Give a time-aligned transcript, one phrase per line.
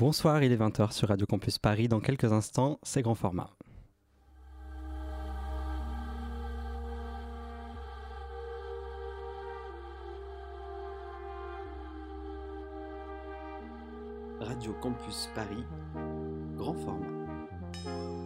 [0.00, 1.86] Bonsoir, il est 20h sur Radio Campus Paris.
[1.86, 3.50] Dans quelques instants, c'est grand format.
[14.40, 15.64] Radio Campus Paris,
[16.56, 18.19] grand format.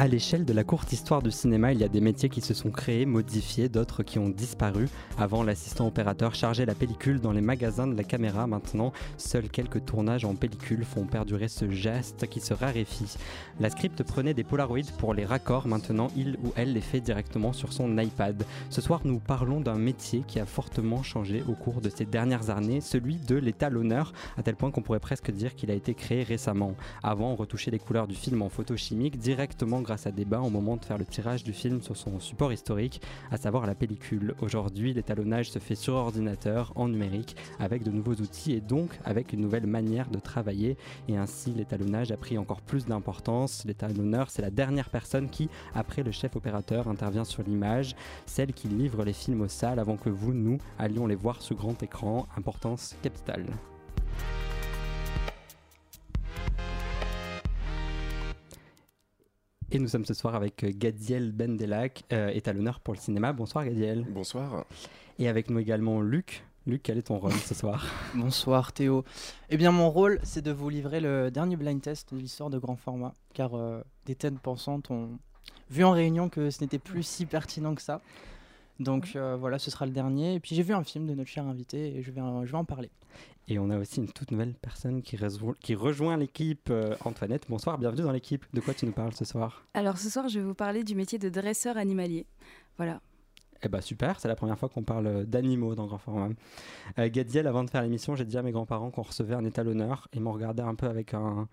[0.00, 2.54] À l'échelle de la courte histoire du cinéma, il y a des métiers qui se
[2.54, 4.88] sont créés, modifiés, d'autres qui ont disparu.
[5.18, 8.46] Avant, l'assistant opérateur chargeait la pellicule dans les magasins de la caméra.
[8.46, 13.18] Maintenant, seuls quelques tournages en pellicule font perdurer ce geste qui se raréfie.
[13.60, 15.68] La script prenait des polaroids pour les raccords.
[15.68, 18.42] Maintenant, il ou elle les fait directement sur son iPad.
[18.70, 22.48] Ce soir, nous parlons d'un métier qui a fortement changé au cours de ces dernières
[22.48, 26.22] années, celui de l'étalonneur, à tel point qu'on pourrait presque dire qu'il a été créé
[26.22, 26.74] récemment.
[27.02, 30.50] Avant, on retouchait les couleurs du film en photo chimique directement grâce à bains au
[30.50, 34.36] moment de faire le tirage du film sur son support historique, à savoir la pellicule.
[34.40, 39.32] Aujourd'hui, l'étalonnage se fait sur ordinateur, en numérique, avec de nouveaux outils et donc avec
[39.32, 40.76] une nouvelle manière de travailler.
[41.08, 43.64] Et ainsi, l'étalonnage a pris encore plus d'importance.
[43.64, 48.68] L'étalonneur, c'est la dernière personne qui, après le chef opérateur, intervient sur l'image, celle qui
[48.68, 52.28] livre les films aux salles avant que vous, nous, allions les voir sur grand écran.
[52.36, 53.46] Importance capitale.
[59.72, 63.32] Et nous sommes ce soir avec euh, Gadiel Bendelac, euh, étalonneur pour le cinéma.
[63.32, 64.04] Bonsoir Gadiel.
[64.10, 64.64] Bonsoir.
[65.18, 66.44] Et avec nous également Luc.
[66.66, 67.86] Luc, quel est ton rôle ce soir?
[68.14, 69.04] Bonsoir Théo.
[69.48, 72.58] Eh bien mon rôle, c'est de vous livrer le dernier blind test de l'histoire de
[72.58, 75.10] grand format, car euh, des têtes pensantes ont
[75.70, 78.00] vu en réunion que ce n'était plus si pertinent que ça.
[78.80, 80.34] Donc euh, voilà, ce sera le dernier.
[80.34, 82.50] Et puis j'ai vu un film de notre cher invité et je vais, en- je
[82.50, 82.90] vais en parler.
[83.48, 87.46] Et on a aussi une toute nouvelle personne qui, rejo- qui rejoint l'équipe, euh, Antoinette.
[87.48, 88.44] Bonsoir, bienvenue dans l'équipe.
[88.54, 89.64] De quoi tu nous parles ce soir?
[89.74, 92.26] Alors ce soir, je vais vous parler du métier de dresseur animalier.
[92.76, 93.00] Voilà.
[93.62, 96.30] Eh bah super, c'est la première fois qu'on parle euh, d'animaux dans Grand Format.
[96.98, 100.08] Euh, Gadiel, avant de faire l'émission, j'ai dit à mes grands-parents qu'on recevait un étalonneur.
[100.14, 101.46] Ils m'ont regardé un peu avec un,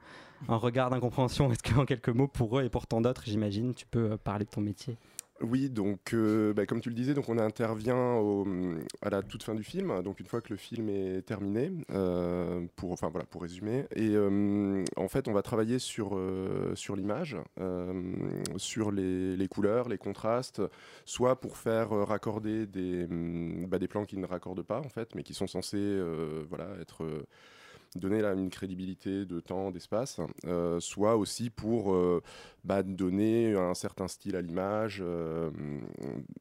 [0.48, 1.52] un regard d'incompréhension.
[1.52, 4.46] Est-ce qu'en quelques mots, pour eux et pour tant d'autres, j'imagine, tu peux euh, parler
[4.46, 4.96] de ton métier?
[5.42, 8.44] Oui, donc euh, bah, comme tu le disais, donc on intervient au-
[9.04, 12.66] à la toute fin du film, donc une fois que le film est terminé, euh,
[12.76, 13.86] pour, enfin voilà, pour résumer.
[13.96, 16.20] Et euh, en fait, on va travailler sur,
[16.74, 17.94] sur l'image, euh,
[18.58, 20.62] sur les, les couleurs, les contrastes,
[21.06, 25.22] soit pour faire raccorder des, bah, des plans qui ne raccordent pas en fait, mais
[25.22, 26.00] qui sont censés
[26.50, 27.04] voilà, être
[27.98, 32.22] donner une crédibilité de temps, d'espace, euh, soit aussi pour euh,
[32.64, 35.50] bah, donner un certain style à l'image, euh,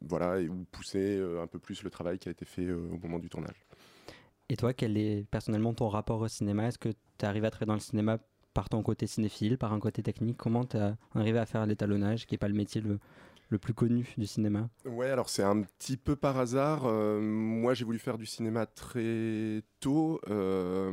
[0.00, 3.28] voilà, ou pousser un peu plus le travail qui a été fait au moment du
[3.28, 3.66] tournage.
[4.49, 6.69] Et toi, quel est personnellement ton rapport au cinéma?
[6.69, 8.19] Est-ce que tu arrives à travailler dans le cinéma
[8.55, 10.37] par ton côté cinéphile, par un côté technique?
[10.37, 13.00] Comment tu as arrivé à faire l'étalonnage, qui n'est pas le métier le,
[13.49, 16.83] le plus connu du cinéma Ouais, alors c'est un petit peu par hasard.
[16.87, 20.91] euh, moi, j'ai voulu faire du cinéma très tôt, euh,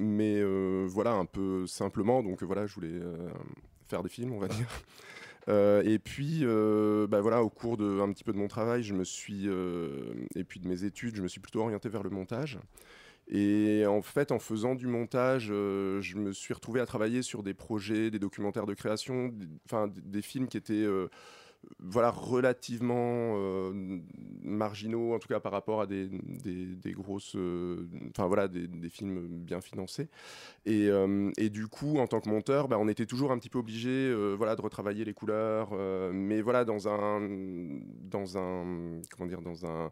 [0.00, 2.22] mais euh, voilà, un peu simplement.
[2.22, 3.00] Donc voilà, je voulais
[3.88, 4.68] faire des films, on va dire.
[5.48, 8.82] Euh, et puis, euh, bah voilà, au cours de un petit peu de mon travail,
[8.82, 12.02] je me suis euh, et puis de mes études, je me suis plutôt orienté vers
[12.02, 12.58] le montage.
[13.28, 17.54] Et en fait, en faisant du montage, je me suis retrouvé à travailler sur des
[17.54, 20.84] projets, des documentaires de création, des- enfin des, des films qui étaient
[21.78, 24.00] voilà, relativement euh,
[24.42, 28.88] marginaux, en tout cas par rapport à des, des- grosses, euh, enfin voilà, des, des
[28.88, 30.08] films bien financés.
[30.66, 33.50] Et, euh, et du coup, en tant que monteur, bah, on était toujours un petit
[33.50, 35.70] peu obligé, voilà, de retravailler les couleurs,
[36.12, 37.20] mais voilà, dans un,
[38.02, 39.90] dans un, comment dire, dans un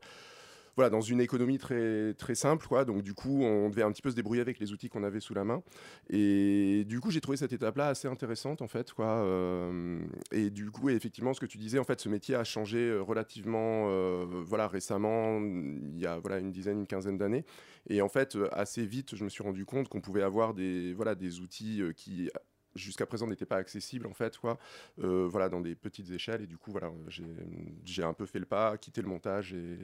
[0.76, 2.84] voilà, dans une économie très, très simple, quoi.
[2.84, 5.20] Donc, du coup, on devait un petit peu se débrouiller avec les outils qu'on avait
[5.20, 5.62] sous la main.
[6.10, 9.06] Et du coup, j'ai trouvé cette étape-là assez intéressante, en fait, quoi.
[9.06, 10.00] Euh,
[10.32, 13.00] et du coup, effectivement, ce que tu disais, en fait, ce métier a changé euh,
[13.00, 17.44] relativement, euh, voilà, récemment, il y a, voilà, une dizaine, une quinzaine d'années.
[17.88, 21.14] Et en fait, assez vite, je me suis rendu compte qu'on pouvait avoir des, voilà,
[21.14, 22.30] des outils qui
[22.74, 24.58] jusqu'à présent n'étaient pas accessibles en fait quoi.
[25.02, 27.24] Euh, voilà dans des petites échelles et du coup voilà j'ai
[27.84, 29.78] j'ai un peu fait le pas quitté le montage et,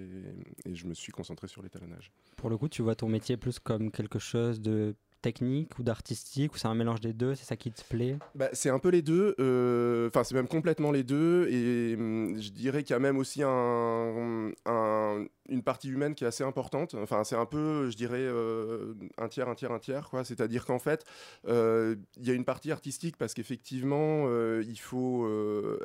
[0.65, 2.13] et je me suis concentré sur l'étalonnage.
[2.37, 6.55] Pour le coup, tu vois ton métier plus comme quelque chose de technique ou d'artistique,
[6.55, 8.17] ou c'est un mélange des deux, c'est ça qui te plaît?
[8.35, 12.41] Bah, c'est un peu les deux, euh, enfin c'est même complètement les deux, et hum,
[12.41, 16.45] je dirais qu'il y a même aussi un, un- une partie humaine qui est assez
[16.45, 16.95] importante.
[16.95, 20.23] Enfin, c'est un peu, je dirais, euh, un tiers, un tiers, un tiers, quoi.
[20.23, 21.05] C'est-à-dire qu'en fait,
[21.49, 24.29] euh, il y a une partie artistique parce qu'effectivement,
[24.61, 25.29] il faut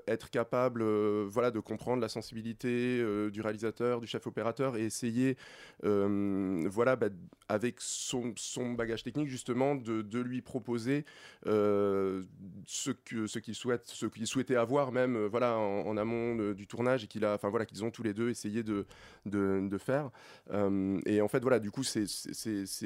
[0.08, 0.84] être capable,
[1.26, 5.36] voilà, de comprendre la sensibilité du réalisateur, du chef opérateur et essayer,
[5.82, 7.08] voilà, bah,
[7.50, 11.06] avec son, son, bagage technique justement, de, lui proposer
[11.46, 17.36] ce que ce qu'il souhaitait avoir même, voilà, en, amont du tournage et qu'il a,
[17.36, 18.86] enfin voilà, qu'ils ont tous les deux essayé de,
[19.26, 20.10] de faire.
[20.52, 22.06] Euh, et en fait, voilà, du coup, c'est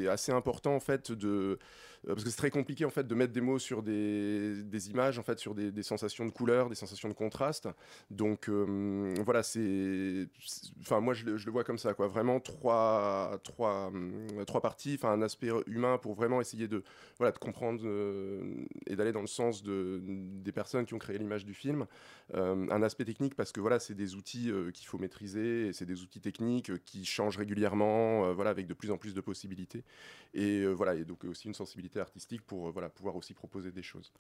[0.08, 1.60] assez important en fait de
[2.08, 4.90] euh, parce que c'est très compliqué en fait de mettre des mots sur des, des
[4.90, 7.68] images, en fait, sur des, sensations de couleur, des sensations de contraste.
[8.10, 10.28] Donc euh, voilà, c'est,
[10.82, 12.08] enfin moi je, je, le vois comme ça, quoi.
[12.08, 13.92] Vraiment trois, trois,
[14.48, 16.84] trois parties, enfin un aspect humain pour vraiment essayer de,
[17.18, 17.84] voilà, de comprendre
[18.88, 21.86] et d'aller dans le sens de, des personnes qui ont créé l'image du film.
[22.34, 26.22] un aspect technique parce que voilà, c'est des outils qu'il faut maîtriser, c'est des outils
[26.22, 29.84] techniques qui change régulièrement, euh, voilà, avec de plus en plus de possibilités.
[30.34, 33.72] Et euh, voilà, et donc aussi une sensibilité artistique pour euh, voilà, pouvoir aussi proposer
[33.72, 34.12] des choses.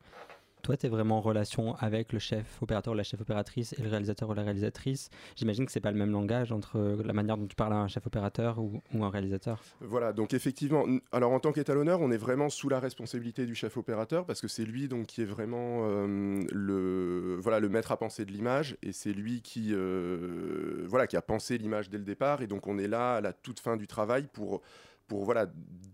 [0.62, 3.90] Toi, tu es vraiment en relation avec le chef opérateur, la chef opératrice et le
[3.90, 5.10] réalisateur ou la réalisatrice.
[5.36, 7.88] J'imagine que c'est pas le même langage entre la manière dont tu parles à un
[7.88, 9.62] chef opérateur ou, un réalisateur.
[9.82, 13.78] Voilà, donc effectivement, alors en tant qu'étalonneur, on est vraiment sous la responsabilité du chef
[13.78, 17.98] opérateur parce que c'est lui donc qui est vraiment euh, le voilà le maître à
[17.98, 22.04] penser de l'image et c'est lui qui euh, voilà qui a pensé l'image dès le
[22.04, 24.62] départ et donc on est là à la toute fin du travail pour
[25.10, 25.48] pour voilà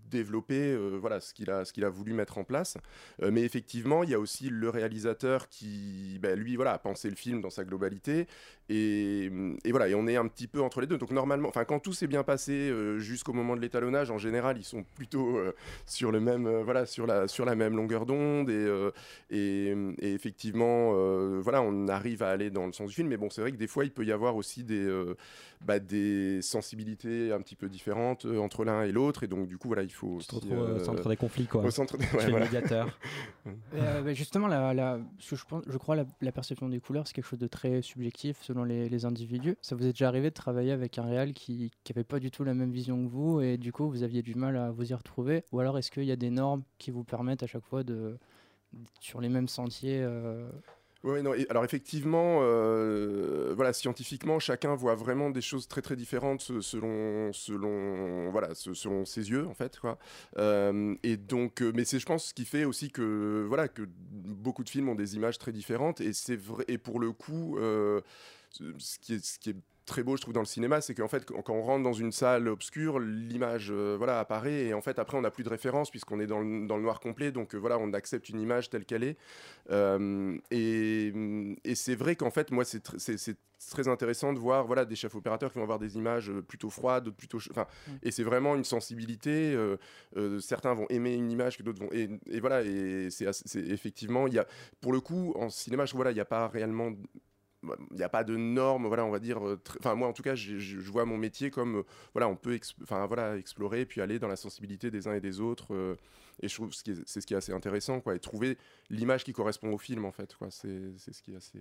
[0.09, 2.77] développer euh, voilà ce qu'il a ce qu'il a voulu mettre en place.
[3.21, 7.09] Euh, mais effectivement il y a aussi le réalisateur qui ben, lui voilà a pensé
[7.09, 8.27] le film dans sa globalité.
[8.67, 9.29] Et,
[9.63, 10.97] et, voilà et on est un petit peu entre les deux.
[10.97, 14.57] Donc normalement enfin quand tout s'est bien passé euh, jusqu'au moment de l'étalonnage en général
[14.57, 15.37] ils sont plutôt
[15.85, 18.49] sur le même voilà sur la sur la même longueur d'onde.
[18.49, 18.65] Et,
[19.29, 20.93] et, et, effectivement
[21.41, 23.09] voilà on arrive à aller dans le sens du film.
[23.09, 24.85] Mais bon c'est vrai que des fois il peut y avoir aussi des
[25.61, 29.67] bah, des sensibilités un petit peu différentes entre l'un et l'autre et donc du coup
[29.67, 31.63] voilà il faut au euh, centre des conflits, quoi.
[31.63, 32.05] Au centre des...
[32.13, 32.97] Ouais, médiateur.
[33.75, 37.13] Euh, bah, justement, la, la, je, pense, je crois la, la perception des couleurs, c'est
[37.13, 39.55] quelque chose de très subjectif selon les, les, individus.
[39.61, 42.43] Ça vous est déjà arrivé de travailler avec un réal qui n'avait pas du tout
[42.43, 44.93] la même vision que vous et du coup vous aviez du mal à vous y
[44.95, 45.43] retrouver?
[45.51, 48.17] Ou alors est-ce qu'il y a des normes qui vous permettent à chaque fois de
[48.99, 50.49] sur les mêmes sentiers euh,
[51.05, 56.41] oui, non, alors effectivement, euh, voilà, scientifiquement, chacun voit vraiment des choses très très différentes
[56.61, 59.99] selon, selon, voilà, selon ses yeux en fait, quoi.
[60.37, 63.83] Euh, et donc, euh, mais c'est, je pense, ce qui fait aussi que, voilà, que
[64.11, 66.01] beaucoup de films ont des images très différentes.
[66.01, 70.17] Et c'est vrai, et pour le coup, ce qui est, ce qui est très beau,
[70.17, 72.99] je trouve, dans le cinéma, c'est qu'en fait, quand on rentre dans une salle obscure,
[72.99, 76.27] l'image euh, voilà, apparaît et en fait, après, on n'a plus de référence puisqu'on est
[76.27, 77.31] dans le, dans le, noir complet.
[77.31, 79.17] Donc euh, voilà, on accepte une image telle qu'elle est.
[79.69, 81.13] Euh, et,
[81.63, 82.81] et c'est vrai qu'en fait, moi, c'est
[83.69, 87.09] très intéressant de voir voilà, des chefs opérateurs qui vont avoir des images plutôt froides,
[87.11, 87.37] plutôt.
[87.51, 87.91] Enfin, mm.
[88.03, 89.57] Et c'est vraiment une sensibilité.
[90.39, 91.89] certains vont aimer une image que d'autres vont.
[91.91, 94.47] Et, et, voilà, et c'est effectivement, y a,
[94.81, 96.91] pour le coup, en cinéma, je voilà, il n'y a pas réellement
[97.91, 99.45] il n'y a pas de normes, voilà, on va dire.
[99.45, 101.83] Euh, enfin, moi, en tout cas, je, vois mon métier comme, euh,
[102.13, 105.39] voilà, on peut, enfin, voilà, explorer, puis aller dans la sensibilité des uns et des
[105.39, 105.73] autres.
[105.73, 105.95] Euh,
[106.41, 106.75] et je trouve que
[107.05, 108.57] c'est ce qui est assez intéressant, quoi, et trouver
[108.89, 110.49] l'image qui correspond au film, en fait, quoi.
[110.51, 111.59] C'est ce qui est assez.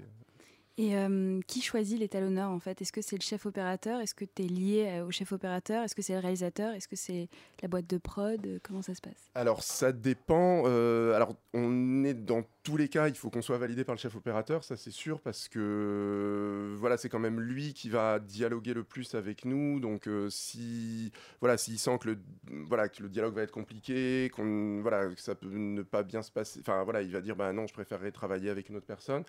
[0.76, 2.82] Et euh, qui choisit l'étalonneur en fait?
[2.82, 4.00] Est-ce que c'est le chef opérateur?
[4.00, 5.84] Est-ce que tu es lié euh, au chef opérateur?
[5.84, 6.74] Est-ce que c'est le réalisateur?
[6.74, 7.28] Est-ce que c'est
[7.62, 8.60] la boîte de prod?
[8.64, 9.30] Comment ça se passe?
[9.36, 10.64] Alors ça dépend.
[10.66, 14.00] Euh, alors on est dans tous les cas, il faut qu'on soit validé par le
[14.00, 18.72] chef opérateur, ça c'est sûr, parce que voilà, c'est quand même lui qui va dialoguer
[18.72, 19.78] le plus avec nous.
[19.78, 22.18] Donc si voilà, s'il sent que le
[22.66, 26.22] voilà que le dialogue va être compliqué, qu'on voilà que ça peut ne pas bien
[26.22, 28.86] se passer, enfin voilà, il va dire bah non, je préférerais travailler avec une autre
[28.86, 29.22] personne.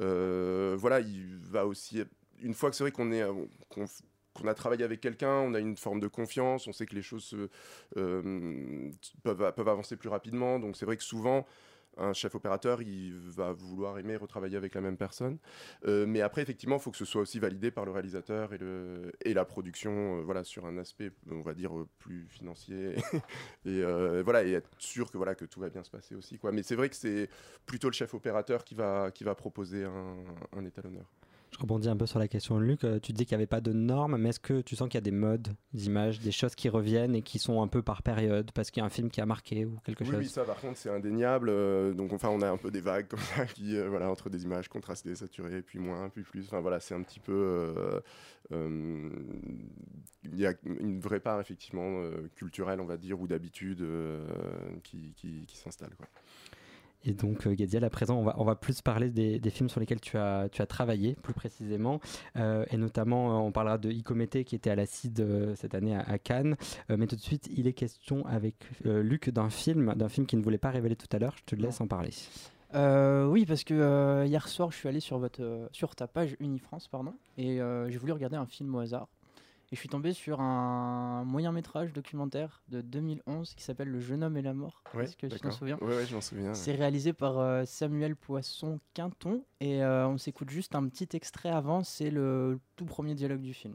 [0.00, 2.02] voilà voilà, il va aussi.
[2.40, 3.22] Une fois que c'est vrai qu'on est.
[3.68, 7.02] qu'on a travaillé avec quelqu'un, on a une forme de confiance, on sait que les
[7.02, 7.36] choses
[7.96, 8.90] euh,
[9.22, 10.58] peuvent, peuvent avancer plus rapidement.
[10.58, 11.44] Donc c'est vrai que souvent,
[11.96, 15.38] un chef opérateur, il va vouloir aimer retravailler avec la même personne.
[15.86, 18.58] Euh, mais après, effectivement, il faut que ce soit aussi validé par le réalisateur et,
[18.58, 22.96] le, et la production, euh, voilà, sur un aspect, on va dire, plus financier.
[23.64, 23.82] et
[24.22, 26.38] voilà, et être sûr que, voilà, que tout va bien se passer aussi.
[26.38, 26.52] Quoi.
[26.52, 27.28] Mais c'est vrai que c'est
[27.66, 30.16] plutôt le chef opérateur qui va, qui va proposer un,
[30.56, 31.06] un étalonneur.
[31.50, 32.84] Je rebondis un peu sur la question de Luc.
[32.84, 34.96] Euh, tu dis qu'il n'y avait pas de normes, mais est-ce que tu sens qu'il
[34.96, 38.02] y a des modes d'images, des choses qui reviennent et qui sont un peu par
[38.02, 40.44] période parce qu'il y a un film qui a marqué ou quelque chose Oui, ça
[40.44, 41.48] par contre c'est indéniable.
[41.48, 44.28] Euh, donc enfin on a un peu des vagues comme ça qui euh, voilà entre
[44.30, 46.44] des images contrastées, saturées, puis moins, puis plus.
[46.46, 47.74] Enfin voilà c'est un petit peu
[48.50, 52.02] il y a une vraie part effectivement
[52.34, 53.86] culturelle on va dire ou d'habitude
[54.82, 56.06] qui, qui, qui s'installe quoi.
[57.04, 59.68] Et donc, euh, Gadiel, à présent, on va, on va plus parler des, des films
[59.68, 62.00] sur lesquels tu as, tu as travaillé, plus précisément.
[62.36, 65.74] Euh, et notamment, euh, on parlera de Icomété qui était à la CID euh, cette
[65.74, 66.56] année à, à Cannes.
[66.90, 70.38] Euh, mais tout de suite, il est question avec Luc d'un film, d'un film qu'il
[70.38, 71.34] ne voulait pas révéler tout à l'heure.
[71.36, 72.10] Je te laisse en parler.
[72.74, 77.14] Oui, parce que hier soir, je suis allé sur, votre, sur ta page Unifrance, pardon,
[77.36, 79.08] et j'ai voulu regarder un film au hasard.
[79.70, 84.24] Et je suis tombé sur un moyen métrage documentaire de 2011 qui s'appelle Le jeune
[84.24, 84.82] homme et la mort.
[84.94, 86.48] Ouais, Est-ce que tu t'en souviens Ouais, ouais, je m'en souviens.
[86.48, 86.54] ouais.
[86.54, 91.50] C'est réalisé par euh, Samuel Poisson Quinton et euh, on s'écoute juste un petit extrait
[91.50, 93.74] avant, c'est le tout premier dialogue du film.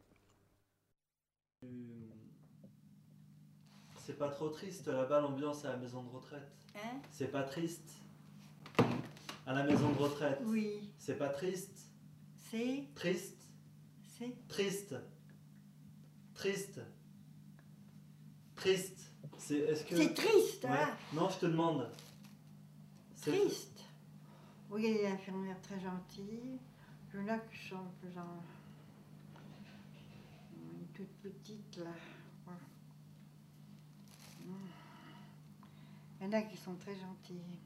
[3.97, 6.51] C'est pas trop triste là-bas l'ambiance à la maison de retraite.
[6.75, 6.97] Hein?
[7.11, 7.93] C'est pas triste.
[9.45, 10.39] À la maison de retraite.
[10.45, 11.87] Oui, C'est pas triste.
[12.49, 13.47] c'est, Triste.
[14.17, 14.95] c'est, Triste.
[16.43, 16.81] Triste.
[18.57, 18.99] Triste.
[19.37, 20.71] C'est est-ce que c'est triste, Ouais.
[20.71, 21.89] hein Non, je te demande.
[23.21, 23.79] Triste.
[24.69, 26.59] Oui, il y a des infirmières très gentilles.
[27.13, 28.43] Il y en a qui sont peu genre...
[30.57, 31.91] Une toute petite, là.
[34.45, 34.51] Mm.
[36.19, 37.57] Il y en a qui sont très gentilles.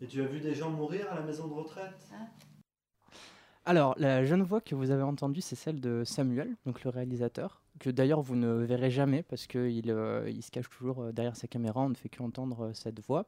[0.00, 2.08] Et tu as vu des gens mourir à la maison de retraite?
[3.64, 7.62] Alors, la jeune voix que vous avez entendue, c'est celle de Samuel, donc le réalisateur,
[7.80, 9.94] que d'ailleurs vous ne verrez jamais parce qu'il
[10.26, 13.26] il se cache toujours euh, derrière sa caméra, on ne fait qu'entendre euh, cette voix.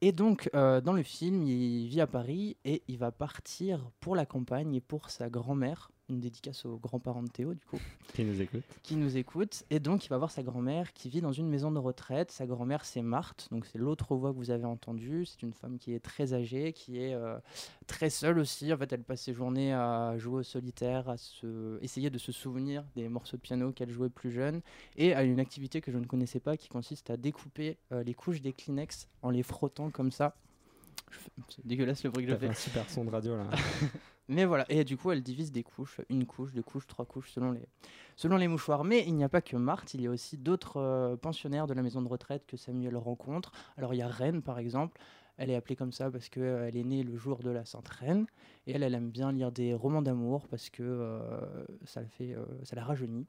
[0.00, 4.14] Et donc, euh, dans le film, il vit à Paris et il va partir pour
[4.14, 7.78] la campagne et pour sa grand-mère, une dédicace aux grands-parents de Théo, du coup.
[8.14, 9.64] Qui nous écoute qui nous écoute.
[9.70, 12.30] Et donc, il va voir sa grand-mère qui vit dans une maison de retraite.
[12.30, 13.48] Sa grand-mère, c'est Marthe.
[13.50, 15.24] Donc, c'est l'autre voix que vous avez entendue.
[15.24, 17.38] C'est une femme qui est très âgée, qui est euh,
[17.86, 18.72] très seule aussi.
[18.72, 21.82] En fait, elle passe ses journées à jouer au solitaire, à se...
[21.82, 24.60] essayer de se souvenir des morceaux de piano qu'elle jouait plus jeune.
[24.96, 28.14] Et à une activité que je ne connaissais pas qui consiste à découper euh, les
[28.14, 30.36] couches des Kleenex en les frottant comme ça.
[31.48, 32.48] C'est dégueulasse le bruit que je fais.
[32.48, 33.48] un super son de radio là.
[34.28, 37.30] Mais voilà, et du coup, elle divise des couches, une couche, deux couches, trois couches,
[37.30, 37.68] selon les,
[38.16, 38.82] selon les mouchoirs.
[38.82, 41.74] Mais il n'y a pas que Marthe, il y a aussi d'autres euh, pensionnaires de
[41.74, 43.52] la maison de retraite que Samuel rencontre.
[43.76, 44.98] Alors il y a Reine, par exemple.
[45.36, 48.26] Elle est appelée comme ça parce qu'elle est née le jour de la Sainte Reine.
[48.66, 52.34] Et elle, elle aime bien lire des romans d'amour parce que euh, ça, la fait,
[52.34, 53.26] euh, ça la rajeunit.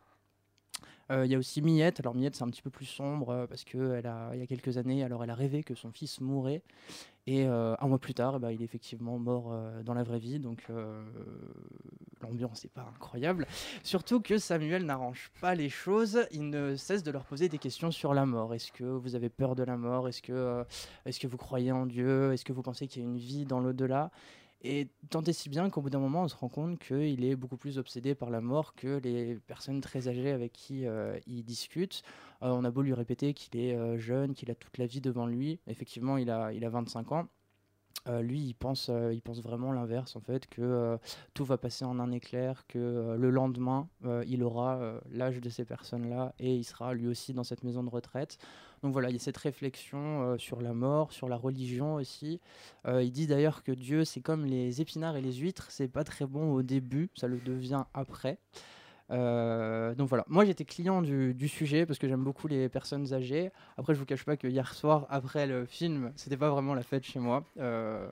[1.11, 1.99] Euh, Il y a aussi Miette.
[1.99, 4.43] Alors Miette, c'est un petit peu plus sombre euh, parce que elle a, il y
[4.43, 6.63] a quelques années, alors elle a rêvé que son fils mourait.
[7.27, 10.39] Et euh, un mois plus tard, ben, il est effectivement mort dans la vraie vie.
[10.39, 10.67] Donc
[12.21, 13.47] l'ambiance n'est pas incroyable.
[13.83, 16.27] Surtout que Samuel n'arrange pas les choses.
[16.31, 18.53] Il ne cesse de leur poser des questions sur la mort.
[18.53, 20.07] Est-ce que vous avez peur de la mort?
[20.07, 20.65] Est-ce que,
[21.05, 22.31] est-ce que vous croyez en Dieu?
[22.31, 24.11] Est-ce que vous pensez qu'il y a une vie dans l'au-delà?
[24.65, 27.35] Et tant et si bien qu'au bout d'un moment, on se rend compte qu'il est
[27.35, 31.43] beaucoup plus obsédé par la mort que les personnes très âgées avec qui euh, il
[31.43, 32.01] discute.
[32.41, 35.01] Euh, on a beau lui répéter qu'il est euh, jeune, qu'il a toute la vie
[35.01, 35.59] devant lui.
[35.67, 37.27] Effectivement, il a, il a 25 ans.
[38.07, 40.97] Euh, lui, il pense, euh, il pense vraiment l'inverse, en fait, que euh,
[41.33, 43.87] tout va passer en un éclair, que le lendemain,
[44.27, 47.89] il aura l'âge de ces personnes-là et il sera lui aussi dans cette maison de
[47.89, 48.37] retraite.
[48.83, 52.39] Donc voilà, il y a cette réflexion sur la mort, sur la religion aussi.
[52.87, 56.25] Il dit d'ailleurs que Dieu, c'est comme les épinards et les huîtres, c'est pas très
[56.25, 58.37] bon au début, ça le devient après.
[59.95, 63.51] Donc voilà, moi j'étais client du, du sujet parce que j'aime beaucoup les personnes âgées.
[63.77, 66.83] Après, je vous cache pas que hier soir, après le film, c'était pas vraiment la
[66.83, 67.43] fête chez moi.
[67.59, 68.07] Euh,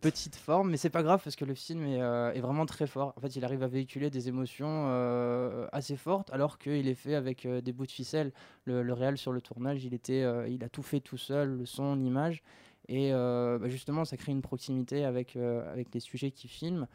[0.00, 2.86] petite forme, mais c'est pas grave parce que le film est, euh, est vraiment très
[2.86, 3.12] fort.
[3.16, 7.14] En fait, il arrive à véhiculer des émotions euh, assez fortes alors qu'il est fait
[7.14, 8.32] avec des bouts de ficelle.
[8.64, 11.66] Le, le réal sur le tournage, il, était, il a tout fait tout seul, le
[11.66, 12.42] son, l'image.
[12.88, 16.86] Et euh, bah, justement, ça crée une proximité avec, euh, avec les sujets qu'il filme.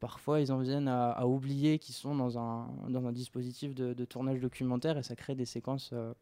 [0.00, 4.40] Parfois, ils en viennent à, oublier qu'ils sont dans un, dans un dispositif de, tournage
[4.40, 6.12] documentaire et ça crée des séquences euh,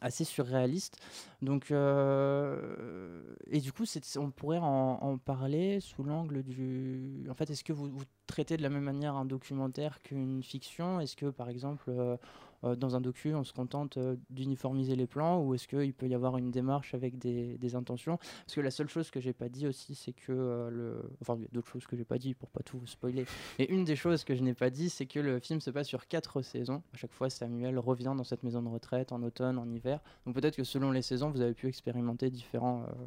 [0.00, 0.98] assez surréalistes.
[1.42, 3.84] Donc, euh, et du coup,
[4.16, 7.26] on pourrait en, parler sous l'angle du.
[7.30, 7.90] En fait, est-ce que vous,
[8.26, 11.00] traitez de la même manière un documentaire qu'une fiction?
[11.00, 12.16] Est-ce que, par exemple, euh,
[12.62, 16.14] dans un docu, on se contente euh, d'uniformiser les plans ou est-ce qu'il peut y
[16.14, 18.16] avoir une démarche avec des, intentions?
[18.16, 21.02] Parce que la seule chose que j'ai pas dit aussi, c'est que euh, le.
[21.20, 23.24] Enfin, il y a d'autres choses que j'ai pas dit pour pas tout vous spoiler.
[23.58, 25.86] Et une des choses que je n'ai pas dit, c'est que le film se passe
[25.86, 26.82] sur quatre saisons.
[26.94, 30.00] À chaque fois, Samuel revient dans cette maison de retraite en automne, en hiver.
[30.26, 32.82] Donc peut-être que selon les saisons, vous avez pu expérimenter différents.
[32.82, 33.06] euh,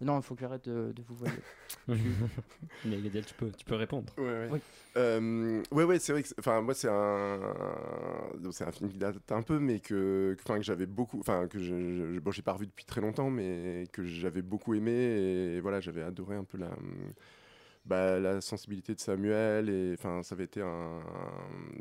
[0.00, 1.38] Non, il faut que j'arrête de, de vous voiler.
[2.84, 4.12] Mais Gadiel, tu peux, tu peux répondre.
[4.18, 4.48] Ouais, ouais.
[4.52, 4.60] Oui.
[4.96, 7.38] Euh, ouais, ouais, c'est vrai que, enfin, moi, c'est un,
[8.50, 11.46] c'est un film qui date un peu, mais que, que, enfin, que j'avais beaucoup, enfin,
[11.48, 14.92] que je, je- bon, j'ai pas revu depuis très longtemps, mais que j'avais beaucoup aimé
[14.92, 16.70] et voilà, j'avais adoré un peu la,
[17.86, 21.00] bah, la sensibilité de Samuel et enfin ça avait été un,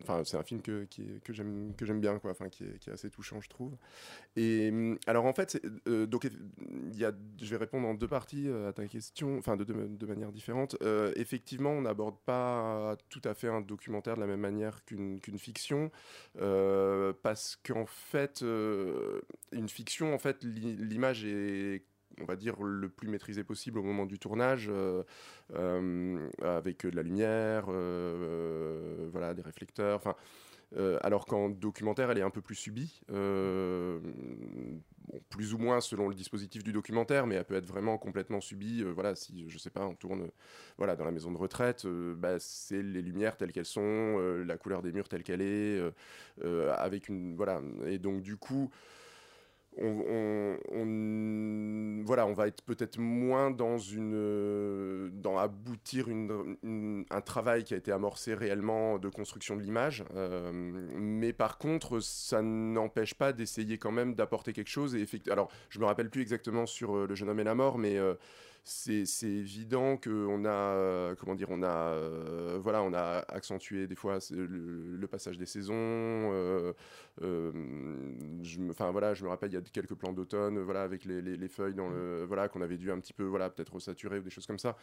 [0.02, 0.88] enfin c'est un film que
[1.24, 3.76] que j'aime que j'aime bien quoi, enfin qui est, assez touchant je trouve.
[4.36, 8.70] Et hum, alors en fait euh, donc il je vais répondre en deux parties euh,
[8.70, 10.78] à ta question, enfin de deux de manières différentes.
[10.84, 15.20] Euh, effectivement on n'aborde pas tout à fait un documentaire de la même manière qu'une
[15.20, 15.92] qu'une fiction
[16.36, 21.84] parce qu'en fait une fiction en fait l'i- l'image est
[22.22, 25.04] on va dire le plus maîtrisé possible au moment du tournage euh,
[25.54, 30.16] euh, avec de la lumière euh, voilà des réflecteurs enfin
[30.78, 34.00] euh, alors qu'en documentaire, elle est un peu plus subie, euh,
[35.30, 38.84] plus ou moins selon le dispositif du documentaire, mais elle peut être vraiment complètement subie.
[38.84, 40.32] euh, voilà, si je sais pas, on tourne, euh,
[40.78, 44.44] voilà, dans la maison de retraite, euh, bah, c'est les lumières telles qu'elles sont, euh,
[44.44, 45.92] la couleur des murs telle qu'elle est, euh,
[46.44, 48.70] euh, avec une, voilà, et donc du coup.
[49.77, 50.58] On,
[52.05, 57.74] voilà, on va être peut-être moins dans une, euh, dans aboutir une- un travail qui
[57.74, 63.34] a été amorcé réellement de construction de l'image, euh, mais par contre, ça n'empêche pas
[63.34, 64.96] d'essayer quand même d'apporter quelque chose.
[64.96, 67.77] Et alors, je me rappelle plus exactement sur euh, le jeune homme et la mort,
[67.77, 67.98] mais
[68.66, 73.96] c'est évident qu'on a, euh, comment dire, on a, euh, voilà, on a accentué des
[73.96, 74.46] fois le,
[74.98, 75.74] le passage des saisons.
[75.76, 76.74] euh,
[77.22, 81.06] je me, enfin voilà, je me rappelle, il y a quelques plans d'automne, voilà, avec
[81.06, 83.80] les, les- les feuilles dans le, voilà, qu'on avait dû un petit peu, voilà, peut-être
[83.80, 84.76] saturer ou des choses comme ça.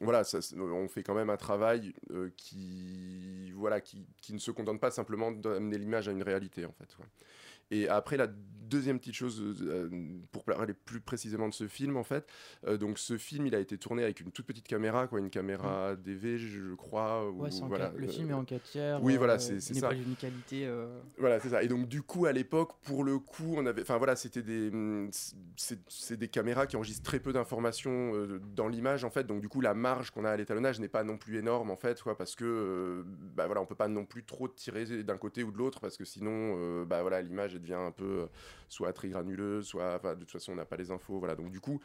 [0.00, 1.92] Voilà, ça, on fait quand même un travail
[2.36, 6.72] qui, voilà, qui, qui ne se contente pas simplement d'amener l'image à une réalité, en
[6.72, 6.96] fait.
[6.98, 7.06] ouais.
[7.70, 8.28] Et après, la
[8.68, 9.88] deuxième petite chose, euh,
[10.32, 12.26] pour parler plus précisément de ce film, en fait,
[12.66, 15.30] euh, donc ce film, il a été tourné avec une toute petite caméra, quoi, une
[15.30, 17.28] caméra DV, je crois.
[17.30, 19.00] ou- Ouais, voilà, le euh, film est en 4 tiers.
[19.02, 19.88] oui, voilà, euh, c'est- ça.
[19.88, 20.66] pas d'une qualité.
[20.66, 21.62] euh, Voilà, c'est ça.
[21.62, 23.82] Et donc, du coup, à l'époque, pour le coup, on avait.
[23.82, 24.68] Enfin, voilà, c'était des.
[24.70, 25.10] hum,
[25.56, 29.24] C'est des caméras qui enregistrent très peu d'informations euh, dans l'image, en fait.
[29.26, 31.76] Donc, du coup, la marge qu'on a à l'étalonnage n'est pas non plus énorme, en
[31.76, 32.44] fait, quoi, parce que.
[32.44, 33.02] euh,
[33.36, 35.96] bah, voilà, on peut pas non plus trop tirer d'un côté ou de l'autre, parce
[35.96, 38.26] que sinon, euh, bah, voilà, l'image, devient un peu.
[38.74, 39.98] Soit très granuleuse, soit.
[39.98, 41.18] De toute façon, on n'a pas les infos.
[41.18, 41.36] Voilà.
[41.36, 41.80] Donc, du coup,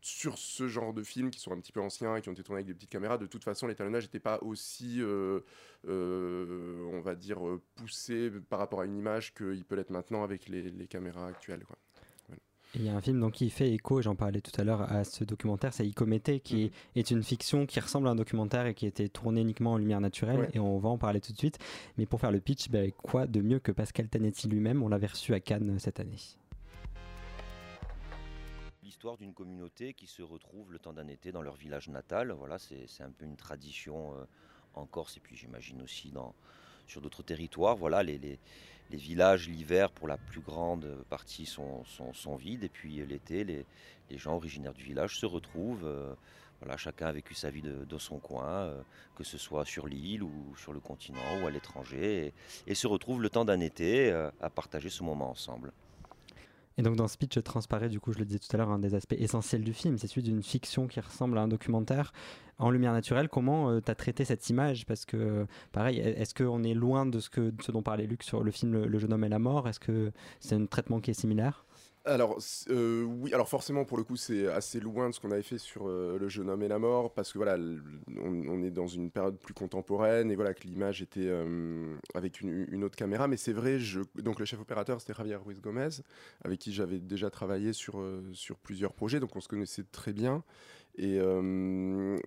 [0.00, 2.42] sur ce genre de films qui sont un petit peu anciens et qui ont été
[2.42, 5.00] tournés avec des petites caméras, de toute façon, l'étalonnage n'était pas aussi.
[5.00, 5.40] euh,
[5.86, 10.24] euh, on va dire, euh, poussé par rapport à une image qu'il peut l'être maintenant
[10.24, 11.64] avec les, caméras actuelles.
[12.74, 14.82] Il y a un film donc, qui fait écho, et j'en parlais tout à l'heure,
[14.92, 16.70] à ce documentaire, c'est Icomété, qui Mhm.
[16.96, 19.78] est une fiction qui ressemble à un documentaire et qui a été tourné uniquement en
[19.78, 20.50] lumière naturelle, Ouais.
[20.52, 21.58] et on va en parler tout de suite.
[21.96, 24.82] Mais pour faire le pitch, ben, quoi de mieux que Pascal Tanetti lui-même?
[24.82, 26.18] On l'avait reçu à Cannes euh, cette année.
[28.82, 32.32] L'histoire d'une communauté qui se retrouve le temps d'un été dans leur village natal.
[32.32, 34.24] Voilà, c'est c'est un peu une tradition euh,
[34.74, 36.34] en Corse et puis j'imagine aussi dans,
[36.86, 37.76] sur d'autres territoires.
[37.76, 38.38] Voilà, les, les-
[38.90, 43.66] les villages l'hiver pour la plus grande partie sont, sont- vides et puis l'été, les,
[44.18, 45.86] gens originaires du village se retrouvent.
[45.86, 46.14] euh,
[46.76, 48.82] chacun a vécu sa vie de, son coin, euh,
[49.16, 52.26] que ce soit sur l'île ou sur le continent ou à l'étranger,
[52.66, 55.72] et, et se retrouvent le temps d'un été euh, à partager ce moment ensemble.
[56.78, 58.94] Et donc dans pitch transparaît, du coup, je le disais tout à l'heure, un des
[58.94, 62.12] aspects essentiels du film, c'est celui d'une fiction qui ressemble à un documentaire
[62.58, 63.28] en lumière naturelle.
[63.28, 64.86] Comment tu as traité cette image?
[64.86, 68.22] Parce que, pareil, e- est-ce qu'on est loin de ce, que, ce dont parlait Luc
[68.22, 69.68] sur le film Le, Le jeune homme et la mort?
[69.68, 71.64] Est-ce que c'est un traitement qui est similaire?
[72.08, 75.88] Euh, alors forcément, pour le coup, c'est assez loin de ce qu'on avait fait sur
[75.88, 77.56] euh, Le jeune homme et la mort, parce que voilà,
[78.16, 82.84] on, est dans une période plus contemporaine et voilà que l'image était euh, avec une,
[82.84, 83.28] autre caméra.
[83.28, 83.78] Mais c'est vrai,
[84.16, 85.88] donc le chef opérateur, c'était Javier Ruiz Gomez,
[86.44, 88.02] avec qui j'avais déjà travaillé sur,
[88.62, 90.42] plusieurs projets, donc on se connaissait très bien.
[90.96, 91.18] Et,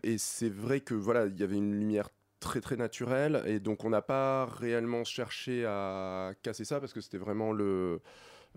[0.03, 3.85] et c'est vrai que voilà, il y avait une lumière très très naturelle et donc
[3.85, 8.01] on n'a pas réellement cherché à casser ça parce que c'était vraiment le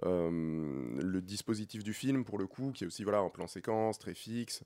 [0.02, 4.14] le dispositif du film pour le coup qui est aussi voilà en plan séquence très
[4.14, 4.62] fixe.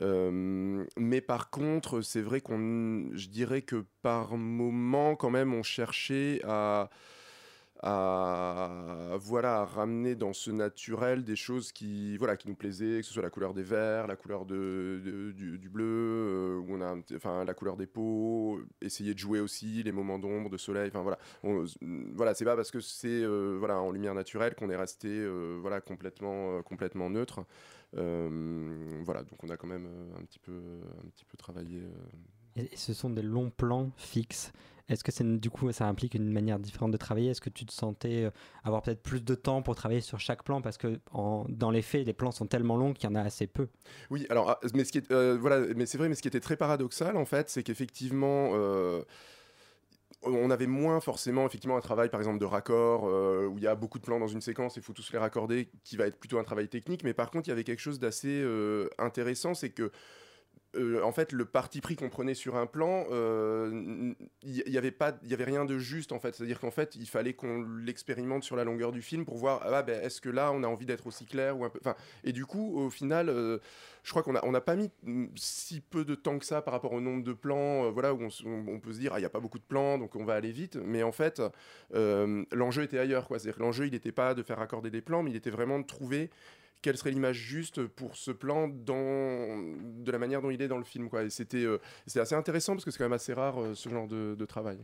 [0.00, 5.62] Euh, mais par contre c'est vrai qu'on je dirais que par moment quand même on
[5.62, 6.90] cherchait à
[7.84, 13.12] à voilà ramener dans ce naturel des choses qui voilà qui nous plaisaient que ce
[13.12, 17.44] soit la couleur des verres la couleur de, du, bleu euh, où on a enfin
[17.44, 21.18] la couleur des peaux essayer de jouer aussi les moments d'ombre de soleil enfin voilà.
[22.14, 25.58] Voilà c'est pas parce que c'est euh, voilà en lumière naturelle qu'on est resté euh,
[25.60, 27.44] voilà complètement complètement neutre.
[27.94, 30.52] Voilà donc on a quand même un petit peu
[31.04, 31.82] un petit peu travaillé
[32.56, 34.52] et ce sont des longs plans fixes.
[34.88, 37.30] Est-ce que c'est du coup ça implique une manière différente de travailler?
[37.30, 38.30] Est-ce que tu te sentais euh,
[38.64, 40.60] avoir peut-être plus de temps pour travailler sur chaque plan?
[40.60, 43.46] Parce que dans les faits les plans sont tellement longs qu'il y en a assez
[43.46, 43.68] peu.
[44.10, 46.40] Oui, alors, ah, mais ce qui euh, voilà, mais c'est vrai, mais ce qui était
[46.40, 49.02] très paradoxal en fait, c'est qu'effectivement, euh,
[50.22, 53.74] on avait moins forcément effectivement un travail par exemple de raccord où il y a
[53.74, 56.38] beaucoup de plans dans une séquence, il faut tous les raccorder, qui va être plutôt
[56.38, 58.44] un travail technique, mais par contre il y avait quelque chose d'assez
[58.98, 59.90] intéressant, c'est que
[60.76, 65.44] euh, en fait, le parti pris qu'on prenait sur un plan, il n'y avait avait
[65.44, 66.34] rien de juste en fait.
[66.34, 69.82] C'est-à-dire qu'en fait, il fallait qu'on l'expérimente sur la longueur du film pour voir, ah,
[69.82, 71.66] ben, est-ce que là, on a envie d'être aussi clair ou
[72.24, 73.28] et du coup, au final,
[74.02, 74.90] je crois qu'on n'a on a pas mis
[75.36, 78.80] si peu de temps que ça par rapport au nombre de plans, voilà, où on,
[78.80, 80.52] peut se dire, ah, il n'y a pas beaucoup de plans, donc on va aller
[80.52, 80.76] vite.
[80.76, 81.42] Mais en fait,
[81.92, 83.26] l'enjeu était ailleurs.
[83.28, 85.86] C'est-à-dire l'enjeu, il n'était pas de faire accorder des plans, mais il était vraiment de
[85.86, 86.30] trouver
[86.82, 89.62] quelle serait l'image juste pour ce plan dans,
[90.04, 91.08] de la manière dont il est dans le film.
[91.08, 91.22] Quoi.
[91.22, 93.88] Et c'était euh, c'est assez intéressant parce que c'est quand même assez rare euh, ce
[93.88, 94.78] genre de, travail.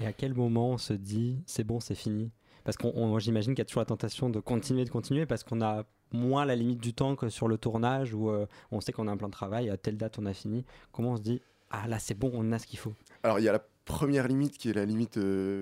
[0.00, 2.30] Et à quel moment on se dit c'est bon, c'est fini?
[2.62, 5.60] Parce qu'on j'imagine qu'il y a toujours la tentation de continuer, de continuer parce qu'on
[5.60, 9.08] a moins la limite du temps que sur le tournage où euh, on sait qu'on
[9.08, 10.64] a un plan de travail, à telle date on a fini.
[10.92, 12.94] Comment on se dit ah là c'est bon, on a ce qu'il faut?
[13.24, 15.18] Alors il y a la première limite qui est la limite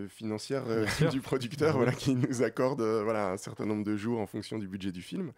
[0.08, 0.64] financière
[1.10, 4.68] du producteur voilà, qui nous accorde voilà, un certain nombre de jours en fonction du
[4.68, 5.32] budget du film.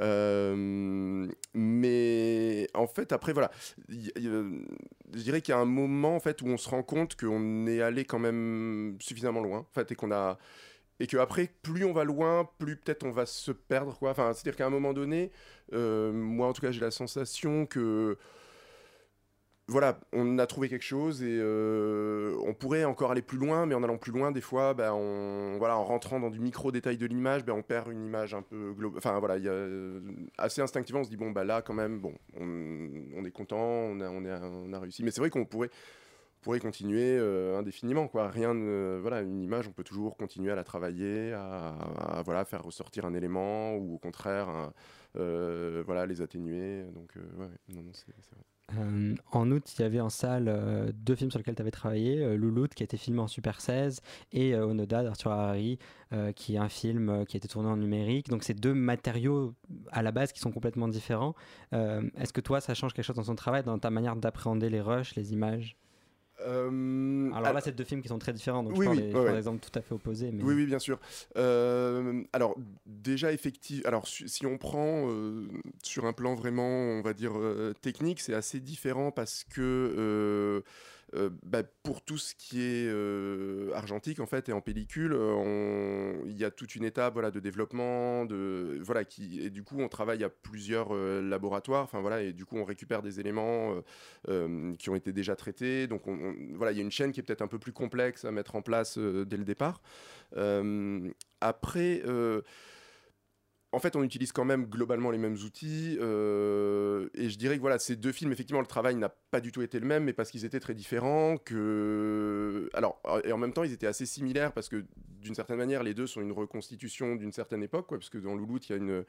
[0.00, 3.50] Euh, mais en fait, après, voilà,
[3.88, 4.62] je
[5.14, 7.80] dirais qu'il y a un moment en fait où on se rend compte qu'on est
[7.80, 10.38] allé quand même suffisamment loin, en fait, et qu'on a
[10.98, 14.10] et que plus on va loin, plus peut-être on va se perdre, quoi.
[14.10, 15.30] Enfin, c'est-à-dire qu'à un moment donné,
[15.72, 18.16] euh, moi en tout cas, j'ai la sensation que
[19.68, 23.74] voilà, on a trouvé quelque chose et euh, on pourrait encore aller plus loin, mais
[23.74, 27.06] en allant plus loin, des fois, on, voilà, en rentrant dans du micro détail de
[27.06, 28.98] l'image, ben, on perd une image un peu globale.
[28.98, 30.00] Enfin voilà, y a, euh,
[30.38, 34.00] assez instinctivement, on se dit bon bah là quand même, bon, on, est content, on
[34.00, 35.02] a, on, on a réussi.
[35.02, 35.70] Mais c'est vrai qu'on pourrait
[36.42, 38.54] pourrait continuer euh, indéfiniment quoi rien
[39.00, 43.14] voilà une image on peut toujours continuer à la travailler à, voilà faire ressortir un
[43.14, 44.70] élément ou au contraire
[45.14, 50.08] voilà les atténuer donc ouais, non c'est vrai euh, en août, il y avait en
[50.08, 53.28] salle euh, deux films sur lesquels tu avais travaillé, euh, qui a été filmé en
[53.28, 54.00] Super 16
[54.32, 55.78] et Onoda d'Arthur Harari
[56.36, 58.28] qui est un film qui a été tourné en numérique.
[58.28, 59.54] Donc c'est deux matériaux
[59.90, 61.34] à la base qui sont complètement différents.
[61.72, 64.80] Est-ce que toi, ça change quelque chose dans ton travail, dans ta manière d'appréhender les
[64.80, 65.76] rushs, les images?
[66.42, 69.60] Euh, alors là, c'est deux films qui sont très différents, donc je prends, des, exemples
[69.60, 70.30] tout à fait opposés.
[70.32, 70.98] Oui, oui, bien sûr.
[71.36, 75.48] Euh, alors, déjà, effectivement, alors si on prend euh,
[75.82, 77.32] sur un plan vraiment, on va dire,
[77.80, 80.62] technique, c'est assez différent parce que
[81.42, 86.36] bah, pour tout ce qui est euh, argentique en fait et en pellicule, euh, il
[86.36, 88.26] y a toute une étape voilà de développement,
[88.80, 92.56] voilà qui et du coup on travaille à plusieurs laboratoires, enfin voilà et du coup
[92.56, 93.74] on récupère des éléments
[94.78, 97.22] qui ont été déjà traités, donc on, voilà il y a une chaîne qui est
[97.22, 99.80] peut-être un peu plus complexe à mettre en place dès le départ.
[101.40, 102.02] après
[103.72, 105.98] en fait, on utilise quand même globalement les mêmes outils.
[106.00, 109.52] Euh, et je dirais que voilà, ces deux films, effectivement, le travail n'a pas du
[109.52, 111.36] tout été le même, mais parce qu'ils étaient très différents.
[111.36, 112.70] Que...
[112.74, 114.84] Alors, et en même temps, ils étaient assez similaires parce que
[115.20, 118.36] d'une certaine manière, les deux sont une reconstitution d'une certaine époque, quoi, parce que dans
[118.36, 119.04] Louloute, une,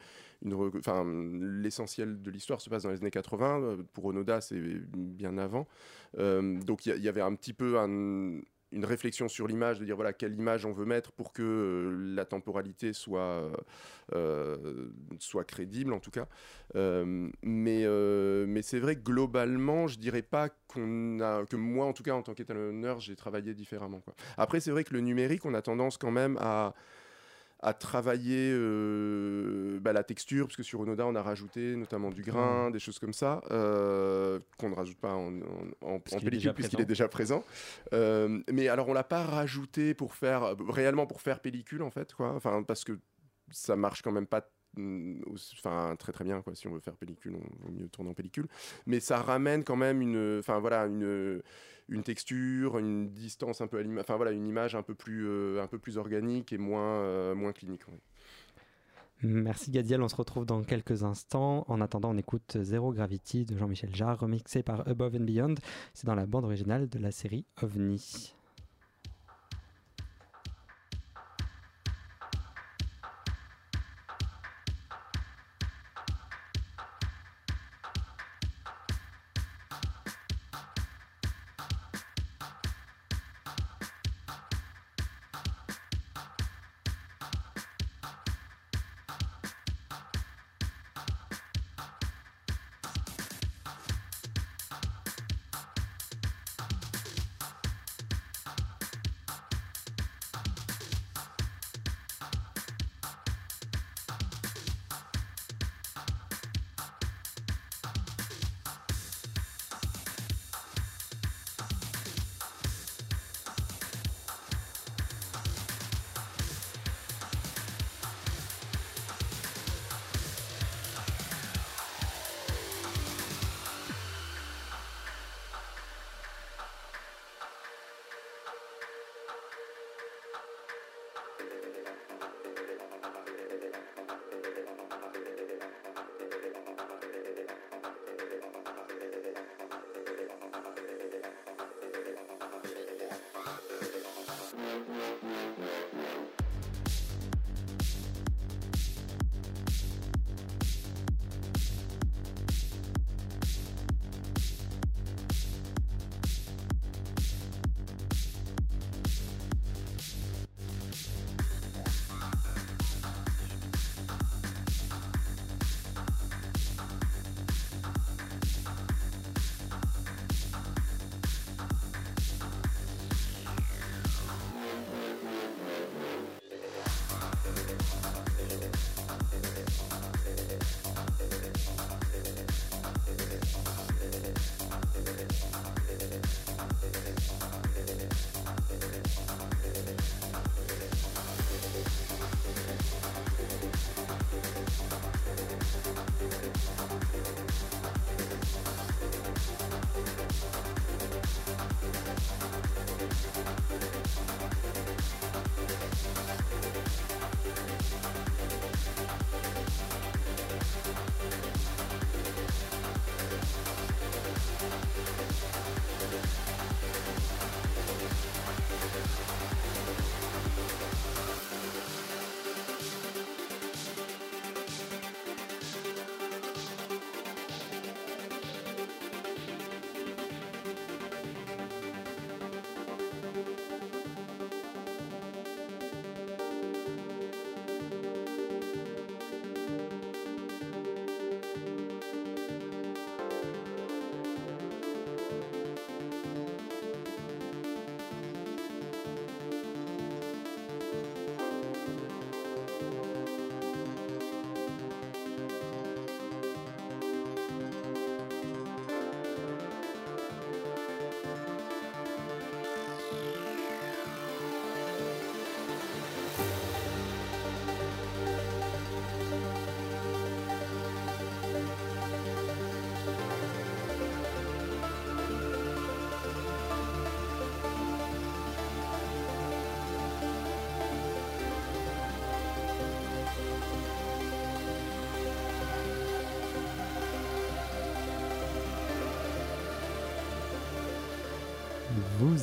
[0.77, 1.05] enfin,
[1.39, 3.77] l'essentiel de l'histoire se passe dans les années 80.
[3.93, 5.67] Pour Onoda, c'est bien avant.
[6.17, 9.95] Euh, donc, il y, avait un petit peu un une réflexion sur l'image, de dire
[9.95, 13.51] voilà quelle image on veut mettre pour que euh, la temporalité soit, euh,
[14.13, 16.27] euh, soit crédible en tout cas.
[16.75, 17.87] mais
[18.47, 22.21] mais c'est vrai globalement, je dirais pas qu'on a que moi en tout cas en
[22.21, 24.03] tant qu'étalonneur, j'ai travaillé différemment.
[24.37, 26.73] Après c'est vrai que le numérique, on a tendance quand même à
[27.59, 32.21] à travailler euh, bah, la texture, parce que sur Onoda, on a rajouté notamment du
[32.21, 35.33] grain, des choses comme ça, euh, qu'on ne rajoute pas en,
[35.81, 37.43] en, pellicule, puisqu'il est déjà présent.
[37.93, 42.13] Euh, mais alors, on l'a pas rajouté pour faire, réellement pour faire pellicule, en fait,
[42.13, 42.33] quoi.
[42.35, 42.99] Enfin, parce que
[43.49, 45.21] ça marche quand même pas mm,
[45.53, 48.13] enfin très très bien quoi si on veut faire pellicule on vaut mieux tourner en
[48.13, 48.47] pellicule
[48.85, 51.41] mais ça ramène quand même une enfin voilà une
[51.89, 55.67] une texture, une distance un peu, enfin voilà, une image un peu plus, euh, un
[55.67, 57.83] peu plus organique et moins, euh, moins clinique.
[59.23, 61.65] Merci Gadiel, on se retrouve dans quelques instants.
[61.67, 65.55] En attendant, on écoute Zero Gravity de Jean-Michel Jarre, remixé par Above and Beyond.
[65.93, 68.36] C'est dans la bande originale de la série OVNI.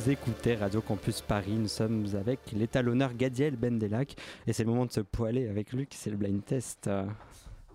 [0.07, 4.15] Écoutez Radio Campus Paris, nous sommes avec l'étalonneur Gadiel Bendelac
[4.45, 6.89] et c'est le moment de se poiler avec Luc, c'est le blind test.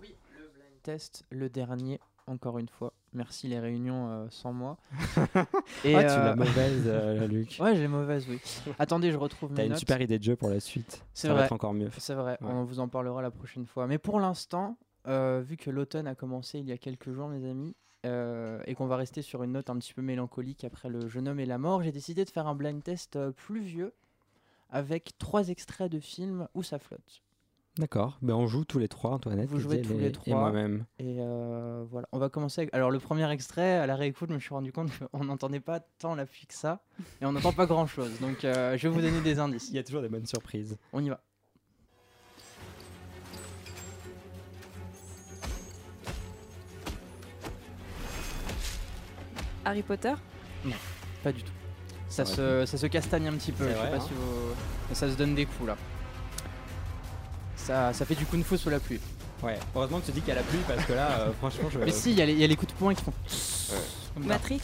[0.01, 2.93] Oui, le blind test, le dernier, encore une fois.
[3.13, 4.77] Merci les réunions euh, sans moi.
[5.83, 7.57] Et ah, tu euh, l'as mauvaise, euh, Luc.
[7.59, 8.39] Ouais, j'ai mauvaise, oui.
[8.79, 9.79] Attendez, je retrouve T'as une notes.
[9.79, 11.03] super idée de jeu pour la suite.
[11.13, 11.45] C'est Ça va vrai.
[11.47, 11.89] être encore mieux.
[11.97, 12.47] C'est vrai, Ouais.
[12.49, 13.85] on vous en parlera la prochaine fois.
[13.87, 17.45] Mais pour l'instant, euh, vu que l'automne a commencé il y a quelques jours, mes
[17.49, 21.07] amis, euh, et qu'on va rester sur une note un petit peu mélancolique après le
[21.07, 23.93] jeune homme et la mort, j'ai décidé de faire un blind test euh, plus vieux
[24.69, 27.21] avec trois extraits de films où ça flotte.
[27.77, 30.39] D'accord, ben on joue tous les trois, Antoinette, Vous jouez tous et- les et trois.
[30.41, 30.85] moi-même.
[30.99, 32.73] Et euh, voilà, on va commencer avec...
[32.73, 35.79] Alors le premier extrait, à la réécoute, je me suis rendu compte qu'on n'entendait pas
[35.79, 36.81] tant la pluie que ça,
[37.21, 38.19] et on n'entend pas grand-chose.
[38.19, 39.69] Donc euh, je vais vous donner des indices.
[39.69, 40.77] Il y a toujours des bonnes surprises.
[40.91, 41.21] On y va.
[49.71, 50.13] Harry Potter
[51.23, 51.51] Pas du tout.
[52.09, 53.63] Ça, Ça se, ça se castagne un petit peu.
[53.65, 54.05] Je sais vrai, pas hein.
[54.05, 55.77] si vous- Ça se donne des coups là.
[57.55, 58.99] Ça, ça fait du kung fu sous la pluie.
[59.41, 61.69] Ouais, heureusement que tu dis qu'il y a la pluie parce que là, euh, franchement,
[61.71, 61.79] je.
[61.79, 63.13] Mais si, il y, a les- il y a les coups de poing qui font.
[64.17, 64.61] Matrix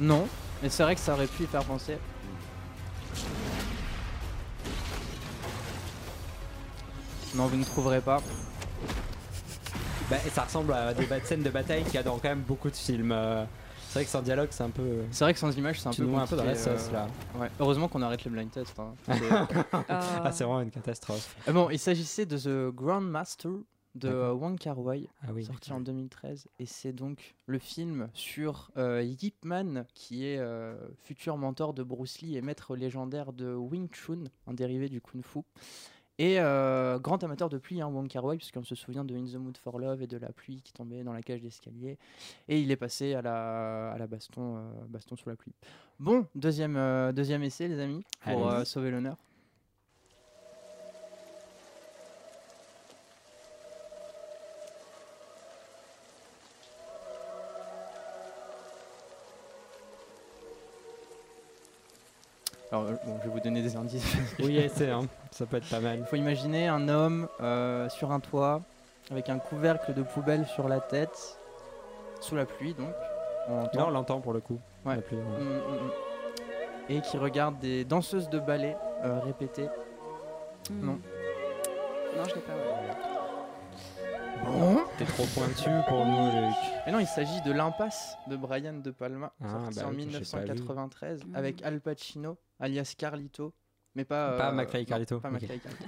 [0.00, 0.26] Non,
[0.62, 1.98] mais c'est vrai que ça aurait pu y faire penser.
[7.34, 8.20] Non, vous ne trouverez pas.
[10.10, 12.42] Bah, et ça ressemble à des scènes de bataille qu'il y a dans quand même
[12.42, 13.12] beaucoup de films.
[13.12, 13.44] euh,
[13.92, 15.02] C'est vrai que sans dialogue, c'est un peu.
[15.10, 16.08] C'est vrai que sans image, c'est un Tu peu.
[16.08, 17.06] nous un peu dans la sauce euh, là.
[17.38, 17.50] Ouais.
[17.60, 18.78] Heureusement qu'on arrête les blind tests.
[18.78, 18.94] hein.
[19.06, 21.36] C'est- Ah, c'est vraiment une catastrophe.
[21.46, 23.50] Euh, bon, il s'agissait de The Grandmaster
[23.94, 25.10] de euh, Wong Kar Wai.
[25.22, 25.44] Ah oui.
[25.44, 30.74] sorti en 2013 et c'est donc le film sur euh, Yip Man qui est euh,
[31.02, 35.22] futur mentor de Bruce Lee et maître légendaire de Wing Chun, un dérivé du Kung
[35.22, 35.40] Fu.
[36.18, 39.24] Et euh, grand amateur de pluie, hein, Wong Kar Wai, puisqu'on se souvient de In
[39.24, 41.98] the Mood for Love et de la pluie qui tombait dans la cage d'escalier.
[42.48, 45.54] Et il est passé à la, à la baston, euh, baston sous la pluie.
[45.98, 49.16] Bon, deuxième, euh, deuxième essai, les amis, pour sauver l'honneur.
[62.72, 64.16] Alors, euh, bon, je vais vous donner des indices.
[64.40, 65.02] Oui, essaie, hein.
[65.30, 65.98] ça peut être pas mal.
[65.98, 68.62] Il faut imaginer un homme euh, sur un toit
[69.10, 71.38] avec un couvercle de poubelle sur la tête,
[72.20, 72.88] sous la pluie donc.
[73.48, 73.86] On Là, l'entend.
[73.86, 74.58] on l'entend pour le coup.
[74.86, 74.96] Ouais.
[74.96, 75.22] La pluie, ouais.
[75.22, 75.90] Mm, mm, mm.
[76.88, 79.66] Et qui regarde des danseuses de ballet euh, répéter.
[80.70, 80.98] Non.
[82.16, 82.52] Non, je l'ai pas.
[82.52, 83.11] ouais.
[84.98, 86.54] T'es trop pointu pour nous, Luc.
[86.86, 90.06] Et non, il s'agit de l'impasse de Brian De Palma, Ah, sorti bah en oui,
[90.06, 90.52] que j'ai pas vu.
[90.52, 91.34] 1993 Mm.
[91.36, 93.54] avec Al Pacino, alias Carlito,
[93.94, 95.34] mais pas Pas euh, McFly non, Carlito, pas ok.
[95.34, 95.84] McFly Carlito.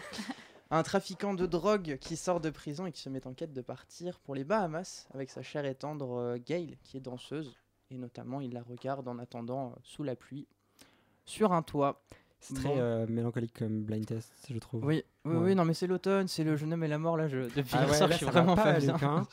[0.70, 3.60] Un trafiquant de drogue qui sort de prison et qui se met en quête de
[3.60, 7.54] partir pour les Bahamas avec sa chère et tendre euh, Gail, qui est danseuse.
[7.90, 10.48] Et notamment, il la regarde en attendant euh, sous la pluie,
[11.24, 12.02] sur un toit.
[12.46, 12.76] C'est très Bon.
[12.78, 14.84] euh, mélancolique comme blind test, je trouve.
[14.84, 15.42] Oui, oui, Ouais.
[15.44, 17.16] oui, non, mais c'est l'automne, c'est le jeune homme et la mort.
[17.16, 18.78] Là, je, depuis Ah hier ouais, soir, là, je suis vraiment pas.
[18.78, 19.26] Luc, hein.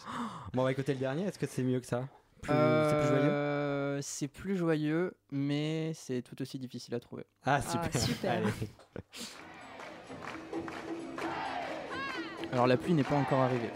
[0.53, 1.23] Bon, on va écouter le dernier.
[1.25, 2.07] Est-ce que c'est mieux que ça?
[2.41, 3.29] Plus- C'est plus joyeux?
[3.29, 7.25] Euh, C'est plus joyeux, mais c'est tout aussi difficile à trouver.
[7.45, 7.93] Ah, super.
[8.01, 8.41] super.
[12.53, 13.69] Alors la pluie n'est pas encore arrivée.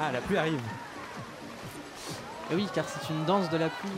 [0.00, 0.60] Ah, la pluie arrive.
[2.50, 3.90] Eh oui, car c'est une danse de la pluie.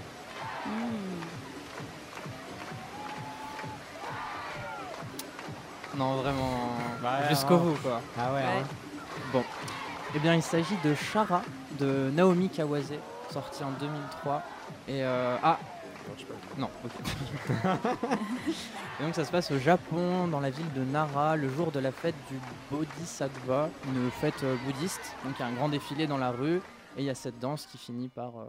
[5.96, 8.00] Non, vraiment, Bah, jusqu'au bout quoi.
[8.18, 8.38] Ah ouais.
[8.40, 8.44] Ouais.
[8.44, 8.64] hein.
[9.32, 9.44] Bon,
[10.14, 11.42] eh bien il s'agit de Shara
[11.78, 12.92] de Naomi Kawase,
[13.32, 14.42] sorti en 2003.
[14.88, 15.58] Et euh, ah,
[16.08, 16.34] Non, je sais pas.
[16.58, 17.88] non, ok.
[19.00, 21.80] Et donc ça se passe au Japon, dans la ville de Nara, le jour de
[21.80, 22.38] la fête du
[22.70, 25.16] Bodhisattva, une fête euh, bouddhiste.
[25.24, 26.60] Donc il y a un grand défilé dans la rue
[26.96, 28.38] et il y a cette danse qui finit par.
[28.38, 28.48] euh,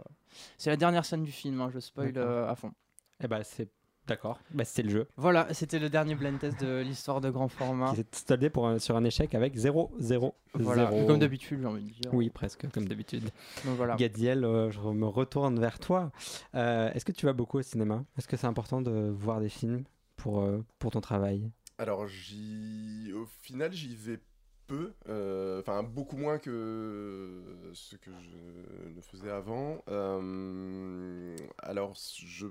[0.58, 2.30] C'est la dernière scène du film, hein, je spoil D'accord.
[2.30, 2.72] euh, à fond.
[3.22, 3.68] Eh bah, c'est.
[4.08, 4.40] D'accord.
[4.52, 5.08] Bah, c'était le jeu.
[5.16, 7.90] Voilà, c'était le dernier blind test de l'histoire de grand format.
[7.90, 11.06] Qui s'est soldé pour un- sur un échec avec 0, 0, Voilà, 0.
[11.06, 12.12] comme d'habitude, j'ai envie de dire.
[12.12, 13.30] Oui, presque, comme d'habitude.
[13.64, 13.94] Donc voilà.
[13.94, 16.10] Gadiel, euh, je me retourne vers toi.
[16.56, 18.04] Euh, Est-ce que tu vas beaucoup au cinéma?
[18.18, 19.84] Est-ce que c'est important de voir des films
[20.16, 21.48] pour, euh, pour ton travail?
[21.78, 23.12] Alors, j'y...
[23.14, 24.18] au final, j'y vais
[24.66, 29.82] peu, euh, enfin beaucoup moins que ce que je ne faisais avant.
[29.88, 32.46] Euh, alors, je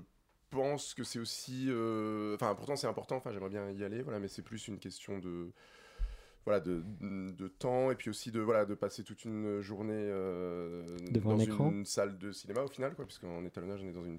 [0.50, 4.18] pense que c'est aussi, euh, enfin pourtant c'est important, enfin j'aimerais bien y aller, voilà,
[4.18, 5.50] mais c'est plus une question de
[6.44, 10.84] voilà de, de temps et puis aussi de voilà de passer toute une journée euh,
[11.10, 11.70] Devant dans un écran.
[11.70, 14.18] une salle de cinéma au final quoi puisqu'en étalonnage on est dans une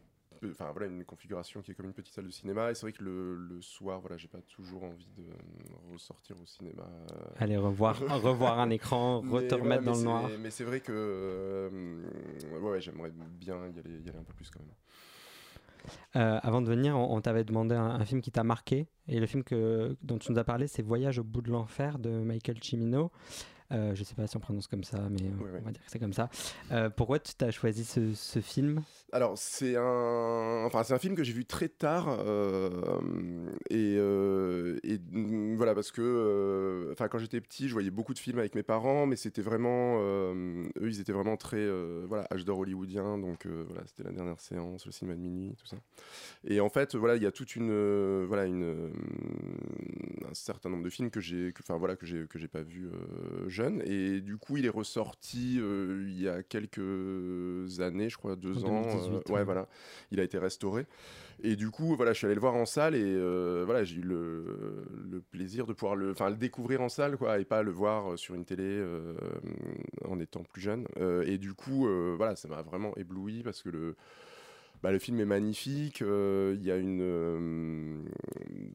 [0.51, 2.71] enfin voilà, une configuration qui est comme une petite salle de cinéma.
[2.71, 5.35] Et c'est vrai que le, le soir, voilà, j'ai pas toujours envie de euh,
[5.93, 6.83] ressortir au cinéma.
[7.37, 10.29] Aller revoir, revoir un écran, re- te remettre dans le noir.
[10.39, 11.69] Mais c'est vrai que euh,
[12.51, 14.69] ouais, ouais, j'aimerais bien y aller, y aller un peu plus quand même.
[16.15, 18.87] Euh, avant de venir, on, on t'avait demandé un, un film qui t'a marqué.
[19.07, 21.99] Et le film que, dont tu nous as parlé, c'est Voyage au bout de l'enfer
[21.99, 23.11] de Michael Cimino.
[23.73, 25.49] Euh, je sais pas si on prononce comme ça, mais euh, oui.
[25.61, 26.29] on va dire que c'est comme ça.
[26.71, 28.83] Euh, pourquoi tu t'as choisi ce, ce film?
[29.11, 32.69] Alors c'est un, enfin un film que j'ai vu très tard euh,
[33.69, 38.39] et, et, mm, voilà parce que, enfin quand j'étais petit, je voyais beaucoup de films
[38.39, 41.67] avec mes parents, mais c'était vraiment, eux ils étaient vraiment très,
[42.05, 45.67] voilà, âge d'or hollywoodien, donc voilà c'était la dernière séance, le cinéma de minuit, tout
[45.67, 45.77] ça.
[46.45, 48.91] Et en fait voilà il y a toute une, voilà une,
[50.29, 53.81] un certain nombre de films que j'ai, enfin voilà que j'ai pas vu euh, jeune
[53.85, 58.63] et du coup il est ressorti euh, il y a quelques années, je crois deux
[58.65, 58.81] ans.
[58.81, 59.43] 2018, euh, ouais.
[59.43, 59.67] voilà,
[60.11, 60.85] il a été restauré.
[61.41, 63.97] Et du coup, voilà, je suis allé le voir en salle et euh, voilà, j'ai
[63.97, 67.63] eu le, le plaisir de pouvoir le, enfin, le découvrir en salle, quoi, et pas
[67.63, 68.83] le voir sur une télé
[70.05, 70.85] en étant plus jeune.
[71.25, 73.95] Et du coup, voilà, ça m'a vraiment ébloui parce que le,
[74.83, 76.01] bah, le film est magnifique.
[76.01, 78.03] euh, Il y a une, euh,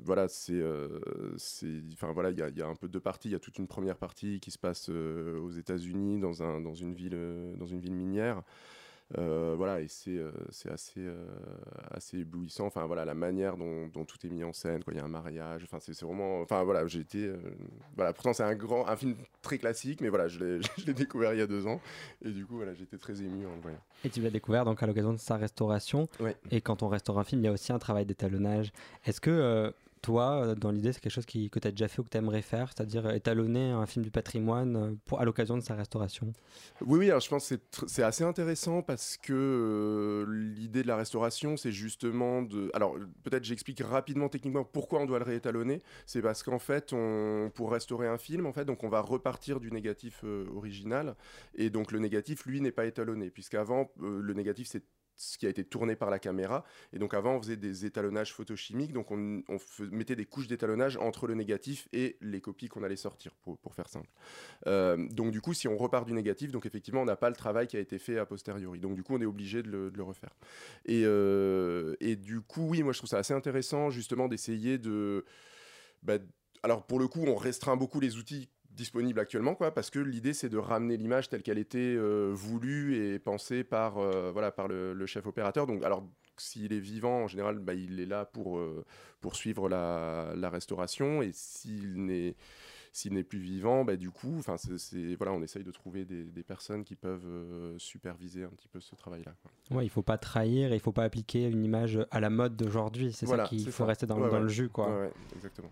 [0.05, 0.89] voilà, euh,
[1.37, 3.29] c'est, enfin voilà, il y y a un peu deux parties.
[3.29, 6.75] Il y a toute une première partie qui se passe aux États-Unis dans un, dans
[7.59, 8.43] dans une ville minière.
[9.17, 10.31] Euh, voilà, et c'est euh,
[10.71, 11.25] assez, euh,
[11.91, 12.67] assez éblouissant.
[12.67, 14.93] Enfin, voilà, la manière dont, dont tout est mis en scène, quoi.
[14.93, 15.63] Il y a un mariage.
[15.65, 16.43] Enfin, c'est vraiment.
[16.43, 17.33] Enfin, voilà, j'ai été.
[17.97, 18.87] voilà, pourtant, c'est un grand.
[18.87, 21.67] Un film très classique, mais voilà, je l'ai je l'ai découvert il y a deux
[21.67, 21.81] ans.
[22.23, 23.81] Et du coup, voilà, j'étais très ému en le voyant.
[24.05, 26.09] Et tu l'as découvert donc à l'occasion de sa restauration.
[26.21, 26.37] Ouais.
[26.51, 28.73] Et quand on restaure un film, il y a aussi un travail d'étalonnage.
[29.07, 32.05] Est-ce que toi, euh, dans l'idée, c'est quelque chose que tu as déjà fait ou
[32.05, 35.57] que tu aimerais faire, c'est-à-dire euh, étalonner un film du patrimoine euh, pour, à l'occasion
[35.57, 36.33] de sa restauration?
[36.81, 37.55] Oui, oui, alors je pense que
[37.87, 42.71] c'est assez intéressant parce que l'idée de la restauration, c'est justement de.
[42.75, 45.83] Alors, peut-être j'explique rapidement techniquement pourquoi on doit le réétalonner.
[46.07, 49.61] C'est parce qu'en fait, on, pour restaurer un film, en fait, donc on va repartir
[49.61, 51.17] du négatif original.
[51.55, 54.85] Et donc, le négatif, lui, n'est pas étalonné, puisqu'avant, euh, le négatif, c'est
[55.19, 56.65] ce qui a été tourné par la caméra.
[56.93, 59.43] Et donc avant, on faisait des étalonnages photochimiques, donc on,
[59.91, 63.89] mettait des couches d'étalonnage entre le négatif et les copies qu'on allait sortir, pour, faire
[63.89, 64.09] simple.
[64.67, 67.37] Euh, donc du coup, si on repart du négatif, donc effectivement, on n'a pas le
[67.37, 68.79] travail qui a été fait a posteriori.
[68.79, 70.35] Donc du coup, on est obligé de le, de le refaire.
[70.87, 75.25] Et, euh, et du coup, oui, moi je trouve ça assez intéressant justement d'essayer de...
[76.03, 76.19] bah,
[76.63, 78.49] alors pour le coup, on restreint beaucoup les outils
[78.79, 82.97] disponibles actuellement, quoi, parce que l'idée c'est de ramener l'image telle qu'elle était euh, voulue
[82.97, 85.67] et pensée par, euh, voilà, par le, le chef opérateur.
[85.67, 86.03] Donc, alors
[86.39, 88.85] s'il est vivant, en général, bah, il est là pour, euh,
[89.21, 92.35] pour suivre la, la restauration, et s'il n'est
[92.91, 96.25] s'il n'est plus vivant, bah, du coup, enfin, c'est, voilà, on essaye de trouver des,
[96.25, 99.35] des personnes qui peuvent euh, superviser un petit peu ce travail-là.
[99.71, 103.13] Ouais, il faut pas trahir, il faut pas appliquer une image à la mode d'aujourd'hui.
[103.13, 103.87] C'est Voilà, ça qu'il faut ça.
[103.87, 104.41] rester dans, Ouais, dans ouais.
[104.41, 104.89] le jus, quoi.
[105.01, 105.71] Ouais, exactement.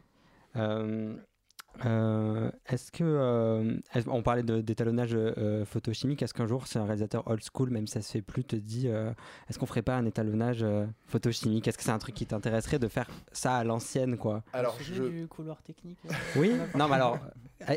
[1.85, 6.79] Euh, est-ce que euh, est-ce- on parlait de- d'étalonnage euh, photochimique Est-ce qu'un jour, c'est
[6.79, 9.13] un réalisateur old school, même si ça se fait plus, te dit euh,
[9.51, 11.69] est-ce qu'on ferait pas un étalonnage euh, photochimique?
[11.69, 14.43] Est-ce que c'est un truc qui t'intéresserait de faire ça à l'ancienne, quoi?
[14.53, 16.53] Alors, je, du couloir technique euh, Oui.
[16.75, 17.19] Non, mais alors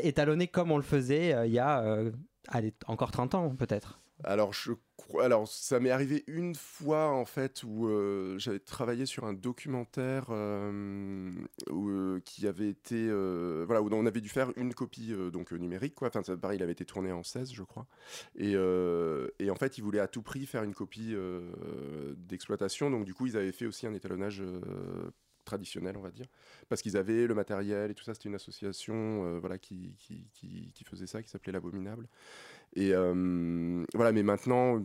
[0.02, 2.10] étalonner comme on le faisait euh, il y a euh,
[2.48, 4.00] allez, encore 30 ans, peut-être.
[4.24, 4.72] Alors, je
[5.20, 10.26] alors, ça m'est arrivé une fois en fait où euh, j'avais travaillé sur un documentaire
[10.30, 11.32] euh,
[11.70, 15.52] où, euh, qui avait été, euh, voilà, où on avait dû faire une copie donc
[15.52, 16.08] numérique, quoi.
[16.08, 17.86] Enfin, ça, pareil, il avait été tourné en 16, je crois.
[18.36, 21.14] Et, et en fait, ils voulaient à tout prix faire une copie
[22.16, 22.90] d'exploitation.
[22.90, 24.42] Donc, du coup, ils avaient fait aussi un étalonnage.
[25.44, 26.26] traditionnel on va dire
[26.68, 30.84] parce qu'ils avaient le matériel et tout ça c'était une association voilà qui, qui, qui
[30.84, 32.06] faisait ça qui s'appelait l'abominable
[32.74, 32.92] et
[33.94, 34.82] voilà, mais maintenant,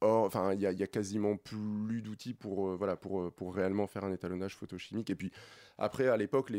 [0.00, 4.04] or, enfin, il y, a- il quasiment plus d'outils pour, voilà, pour, pour réellement faire
[4.04, 5.10] un étalonnage photochimique.
[5.10, 5.32] Et puis
[5.78, 6.52] après, à l'époque,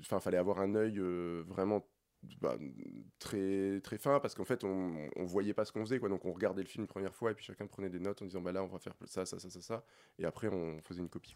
[0.00, 0.98] enfin, fallait avoir un œil
[1.46, 1.86] vraiment
[2.40, 2.58] bah,
[3.18, 6.24] très très fin parce qu'en fait on, on voyait pas ce qu'on faisait quoi donc
[6.26, 8.42] on regardait le film une première fois et puis chacun prenait des notes en disant
[8.42, 9.84] bah là on va faire ça ça ça ça ça
[10.18, 11.34] et après on faisait une copie.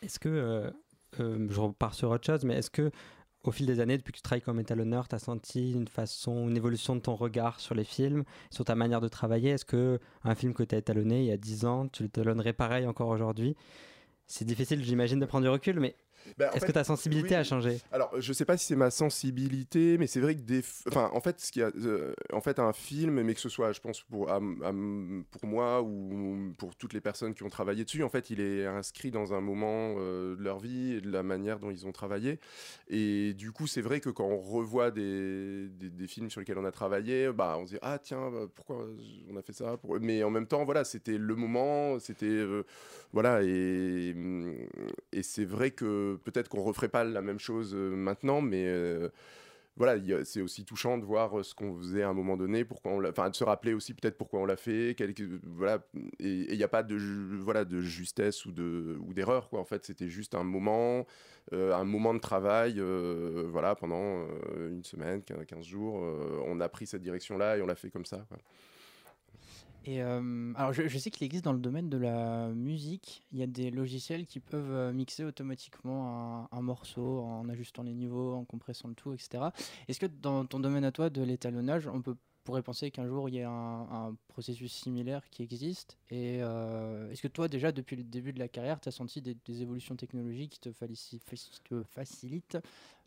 [0.00, 0.70] Est-ce que, euh,
[1.18, 2.90] euh, je repars sur autre chose, mais est-ce que
[3.44, 6.48] au fil des années, depuis que tu travailles comme étalonneur, tu as senti une façon,
[6.48, 9.50] une évolution de ton regard sur les films, sur ta manière de travailler?
[9.50, 12.52] Est-ce que un film que tu as étalonné il y a 10 ans, tu l'étalonnerais
[12.52, 13.56] pareil encore aujourd'hui?
[14.26, 15.96] C'est difficile, j'imagine, de prendre du recul, mais
[16.36, 17.34] Bah, Est-ce que ta sensibilité oui.
[17.34, 20.62] a changé Alors, je sais pas si c'est ma sensibilité, mais c'est vrai que des,
[20.88, 23.72] enfin, en fait, ce qui a, euh, en fait, un film, mais que ce soit,
[23.72, 24.40] je pense pour, à- à-
[25.30, 28.66] pour moi ou pour toutes les personnes qui ont travaillé dessus, en fait, il est
[28.66, 31.92] inscrit dans un moment euh, de leur vie et de la manière dont ils ont
[31.92, 32.38] travaillé.
[32.88, 36.58] Et du coup, c'est vrai que quand on revoit des, des, des films sur lesquels
[36.58, 38.86] on a travaillé, bah, on se dit ah tiens, bah, pourquoi
[39.30, 42.64] on a fait ça Pour- Mais en même temps, voilà, c'était le moment, c'était euh,
[43.12, 44.14] voilà, et,
[45.12, 49.08] et c'est vrai que peut-être qu'on referait pas la même chose euh, maintenant, mais euh,
[49.76, 52.92] voilà, c'est aussi touchant de voir euh, ce qu'on faisait à un moment donné, pourquoi
[52.92, 54.96] on enfin de se rappeler aussi peut-être pourquoi on l'a fait,
[55.44, 55.78] voilà,
[56.18, 56.96] et il n'y a pas de
[57.40, 59.60] voilà de justesse ou de ou d'erreur quoi.
[59.60, 61.06] En fait, c'était juste un moment,
[61.52, 62.80] un moment de travail,
[63.46, 66.02] voilà, pendant une semaine, 15 jours,
[66.46, 68.26] on a pris cette direction-là et on l'a fait comme ça.
[69.84, 73.38] Et euh, alors, je, je sais qu'il existe dans le domaine de la musique, il
[73.38, 77.94] y a des logiciels qui peuvent euh, mixer automatiquement un, un morceau en ajustant les
[77.94, 79.50] niveaux, en compressant le tout, etc.
[79.88, 83.28] Est-ce que dans ton domaine à toi de l'étalonnage, on peut, pourrait penser qu'un jour
[83.28, 85.96] il y ait un, un processus similaire qui existe?
[86.10, 89.22] Et euh, est-ce que toi, déjà, depuis le début de la carrière, tu as senti
[89.22, 92.58] des, des évolutions technologiques qui te, falici- faci- te facilitent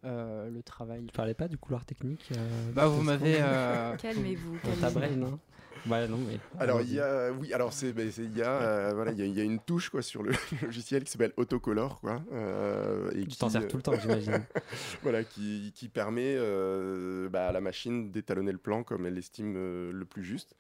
[0.04, 1.06] euh, le travail?
[1.06, 3.40] Tu parlais pas du couloir technique euh, Bah, vous m'avez.
[3.42, 4.60] euh, Calmez-vous.
[4.64, 5.38] Dans
[5.86, 6.40] non, mais.
[6.60, 9.22] Alors il y a, oui, alors c'est, c'est- il y a, euh, voilà, il y
[9.22, 13.10] a, il y a une touche quoi sur le logiciel qui s'appelle Autocolor quoi, euh,
[13.16, 14.44] et Tu t'en sers euh, tout le temps, j'imagine.
[15.04, 19.54] voilà, qui, qui permet euh, bah, à la machine d'étalonner le plan comme elle l'estime
[19.92, 20.56] le plus juste.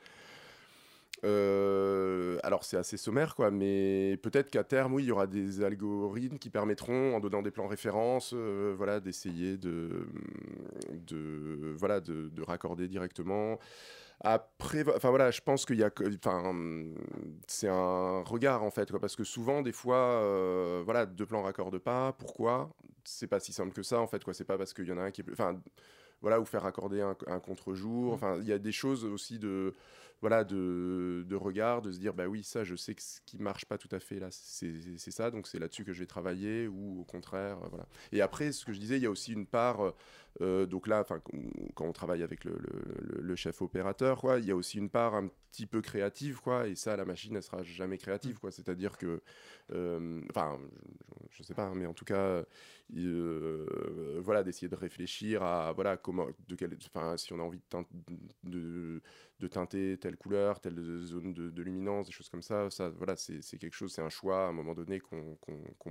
[1.24, 5.64] Euh, alors c'est assez sommaire quoi, mais peut-être qu'à terme oui il y aura des
[5.64, 10.08] algorithmes qui permettront en donnant des plans références, euh, voilà d'essayer de,
[11.08, 13.60] de voilà de, de raccorder directement.
[14.24, 16.54] Après, enfin voilà, je pense qu'il y a, que- enfin,
[17.48, 21.42] c'est un regard en fait, quoi, parce que souvent, des fois, euh, voilà, deux plans
[21.42, 22.14] raccordent pas.
[22.14, 22.70] Pourquoi?
[23.04, 24.34] C'est pas si simple que ça en fait, quoi.
[24.36, 25.60] C'est pas parce qu'il y en a un qui est, enfin,
[26.22, 28.14] voilà, ou faire raccorder un, un contre-jour.
[28.14, 29.74] Enfin, il y a des choses aussi de,
[30.22, 33.40] voilà, de, de regard, de se dire, bah oui, ça, je sais que ce qui
[33.40, 36.68] marche pas tout à fait là, c'est ça, donc c'est là-dessus que je vais travailler,
[36.68, 37.88] ou au contraire, euh, voilà.
[38.12, 39.94] Et après, ce que je disais, il y a aussi une part,
[40.42, 41.04] euh, donc là,
[41.76, 44.78] quand on travaille avec le, le- le- le chef opérateur, quoi, il y a aussi
[44.78, 48.40] une part un petit peu créative, quoi, et ça, la machine, elle sera jamais créative,
[48.40, 48.52] quoi.
[48.52, 49.22] C'est-à-dire que,
[49.74, 50.60] euh, enfin,
[51.32, 52.44] je, je sais pas, hein, mais en tout cas,
[52.98, 57.60] euh, voilà, d'essayer de réfléchir à, voilà, comment, de quelle, enfin, si on a envie
[57.60, 57.86] de, teint-
[58.44, 59.02] de,
[59.40, 63.16] de teinter telle couleur, telle zone de, de luminance, des choses comme ça, ça, voilà,
[63.16, 65.38] c'est quelque chose, c'est un choix à un moment donné qu'on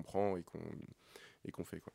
[0.03, 0.61] prend et qu'on
[1.47, 1.93] et qu'on fait, quoi.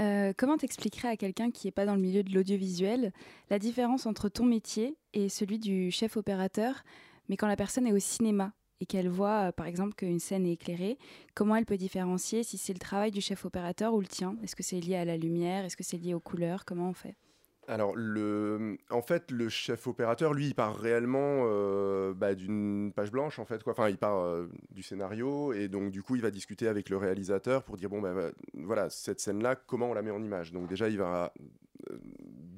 [0.00, 3.12] Euh, comment t'expliquerais à quelqu'un qui n'est pas dans le milieu de l'audiovisuel
[3.48, 6.82] la différence entre ton métier et celui du chef opérateur,
[7.28, 10.46] mais quand la personne est au cinéma et qu'elle voit, euh, par exemple, qu'une scène
[10.46, 10.98] est éclairée,
[11.34, 14.36] comment elle peut différencier si c'est le travail du chef opérateur ou le tien?
[14.42, 15.64] Est-ce que c'est lié à la lumière?
[15.64, 16.64] Est-ce que c'est lié aux couleurs?
[16.64, 17.14] Comment on fait?
[17.66, 23.10] Alors, le, en fait, le chef opérateur, lui, il part réellement euh, bah, d'une page
[23.10, 23.62] blanche, en fait.
[23.62, 23.72] Quoi.
[23.72, 26.96] Enfin, il part euh, du scénario, et donc, du coup, il va discuter avec le
[26.98, 30.52] réalisateur pour dire, bon, va- voilà, cette scène-là, comment on la met en image?
[30.52, 31.32] Donc, déjà, il va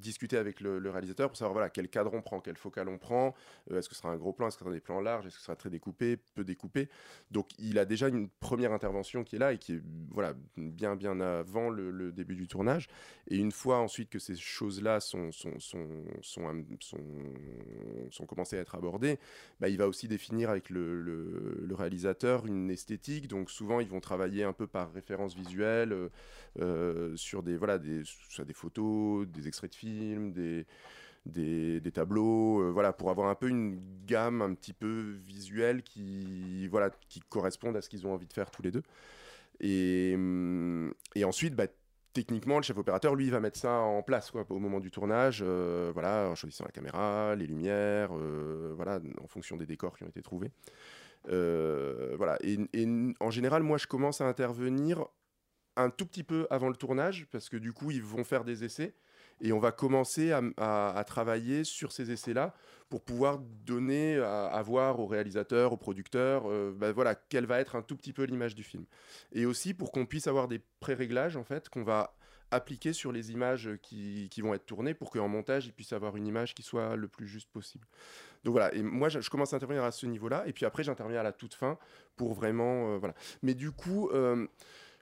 [0.07, 3.35] discuter avec le, réalisateur pour savoir, voilà, quel cadre on prend, quel focal on prend,
[3.71, 5.27] euh, est-ce que ce sera un gros plan, est-ce que ce sera des plans larges,
[5.27, 6.89] est-ce que ce sera très découpé, peu découpé.
[7.31, 10.97] Donc, il a déjà une première intervention qui est là, et qui est, voilà, bien,
[10.97, 12.89] bien avant le- début du tournage.
[13.29, 15.89] Et une fois ensuite que ces choses-là sont, sont, sont,
[16.23, 16.47] sont,
[18.11, 19.19] sont, commencées à être abordées,
[19.61, 23.29] bah, il va aussi définir avec le, le- réalisateur une esthétique.
[23.29, 26.11] Donc souvent, ils vont travailler un peu par référence visuelle
[26.61, 30.67] euh, sur des, voilà, des, soit des photos, des extraits de films, des,
[31.27, 35.83] des, des tableaux, euh, voilà, pour avoir un peu une gamme un petit peu visuelle
[35.83, 38.83] qui, voilà, qui corresponde à ce qu'ils ont envie de faire tous les deux.
[39.61, 41.67] Et, hum, et ensuite, bah,
[42.13, 45.41] techniquement, le chef opérateur, lui, va mettre ça en place quoi, au moment du tournage,
[45.43, 50.05] euh, voilà, en choisissant la caméra, les lumières, euh, voilà, en fonction des décors qui
[50.05, 50.51] ont été trouvés.
[51.29, 52.39] Voilà.
[52.43, 52.59] Et
[53.21, 55.05] en général, moi, je commence à intervenir
[55.77, 58.65] un tout petit peu avant le tournage, parce que du coup, ils vont faire des
[58.65, 58.95] essais.
[59.41, 62.55] Et on va commencer à, travailler sur ces essais-là
[62.89, 67.77] pour pouvoir donner à, voir au réalisateur, au producteur, euh, bah voilà, quelle va être
[67.77, 68.85] un tout petit peu l'image du film.
[69.33, 72.17] Et aussi pour qu'on puisse avoir des pré-réglages en fait qu'on va
[72.53, 76.27] appliquer sur les images qui, vont être tournées pour qu'en montage, il puisse avoir une
[76.27, 77.87] image qui soit le plus juste possible.
[78.45, 80.85] Donc voilà, et moi je, je commence à intervenir à ce niveau-là, et puis après
[80.85, 81.77] j'interviens à la toute fin
[82.15, 82.95] pour vraiment...
[82.95, 83.15] euh, voilà.
[83.43, 84.09] Mais du coup...
[84.11, 84.47] euh,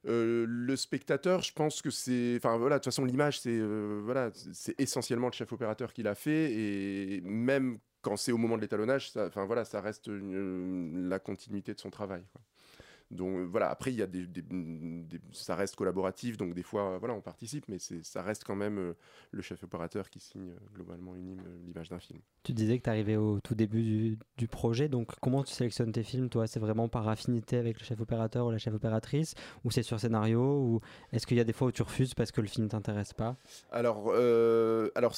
[0.06, 4.00] euh, le spectateur, je pense que c'est, enfin voilà, de toute façon l'image, c'est euh,
[4.04, 8.56] voilà, c'est essentiellement le chef opérateur qui l'a fait, et même quand c'est au moment
[8.56, 12.22] de l'étalonnage, enfin voilà, ça reste la continuité de son travail.
[13.10, 16.98] Donc voilà, après, il y a des, des- des- ça reste collaboratif, donc des fois,
[16.98, 18.94] voilà, on participe, mais ça reste quand même euh,
[19.30, 22.18] le chef opérateur qui signe euh, globalement une, l'image d'un film.
[22.42, 25.92] Tu disais que tu arrivais au tout début du, du projet, donc comment tu sélectionnes
[25.92, 29.34] tes films Toi, c'est vraiment par affinité avec le chef opérateur ou la chef opératrice?
[29.64, 30.40] Ou c'est sur scénario?
[30.42, 30.80] Ou
[31.12, 33.36] est-ce qu'il y a des fois où tu refuses parce que le film t'intéresse pas?
[33.70, 35.14] Alors, euh, alors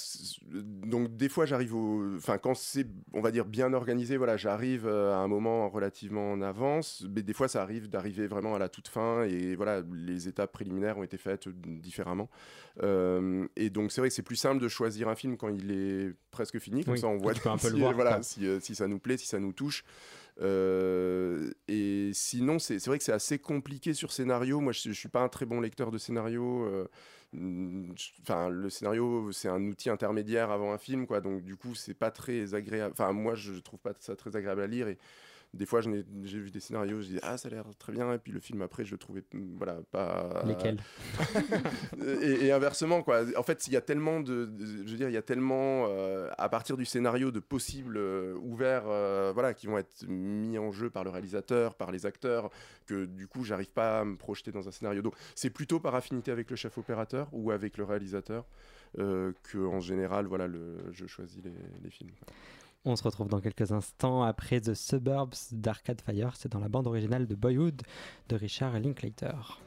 [0.53, 4.87] donc des fois j'arrive au, enfin quand c'est, on va dire bien organisé, voilà, j'arrive
[4.87, 8.59] euh, à un moment relativement en avance, mais des fois ça arrive d'arriver vraiment à
[8.59, 12.29] la toute fin et voilà, les étapes préliminaires ont été faites différemment.
[12.83, 15.71] Euh, et donc c'est vrai que c'est plus simple de choisir un film quand il
[15.71, 18.23] est presque fini, comme Oui, ça on voit un peu le si, voir, voilà, quoi.
[18.23, 19.85] si, euh, si ça nous plaît, si ça nous touche.
[20.41, 24.61] Euh, et sinon, c'est vrai que c'est assez compliqué sur scénario.
[24.61, 26.67] Moi, je, suis pas un très bon lecteur de scénario.
[26.67, 26.87] euh,
[27.33, 31.21] mm, Enfin, le scénario, c'est un outil intermédiaire avant un film, quoi.
[31.21, 32.93] Donc, du coup, c'est pas très agréable.
[32.93, 34.89] Enfin, moi, je trouve pas ça très agréable à lire.
[34.89, 34.99] Et
[35.55, 38.13] des fois, j'ai vu des scénarios, je dis ah, ça a l'air très bien.
[38.13, 40.43] Et puis le film après, je le trouvais, mm, voilà, pas.
[40.47, 40.79] Lesquels
[42.23, 43.23] et, et inversement, quoi.
[43.37, 45.87] En fait, il y a tellement de, de- je veux dire, il y a tellement,
[45.89, 50.59] euh, à partir du scénario, de possibles euh, ouverts, euh, voilà, qui vont être mis
[50.59, 52.51] en jeu par le réalisateur, par les acteurs,
[52.87, 55.03] que du coup, j'arrive pas à me projeter dans un scénario.
[55.03, 58.45] Donc, c'est plutôt par affinité avec le chef opérateur ou avec le réalisateur
[58.99, 62.11] euh, que, en général, voilà, le, je choisis les, les films.
[62.89, 66.37] On se retrouve dans quelques instants après The Suburbs d'Arcade Fire.
[66.37, 67.83] C'est dans la bande originale de Boyhood
[68.29, 69.61] de Richard Linklater.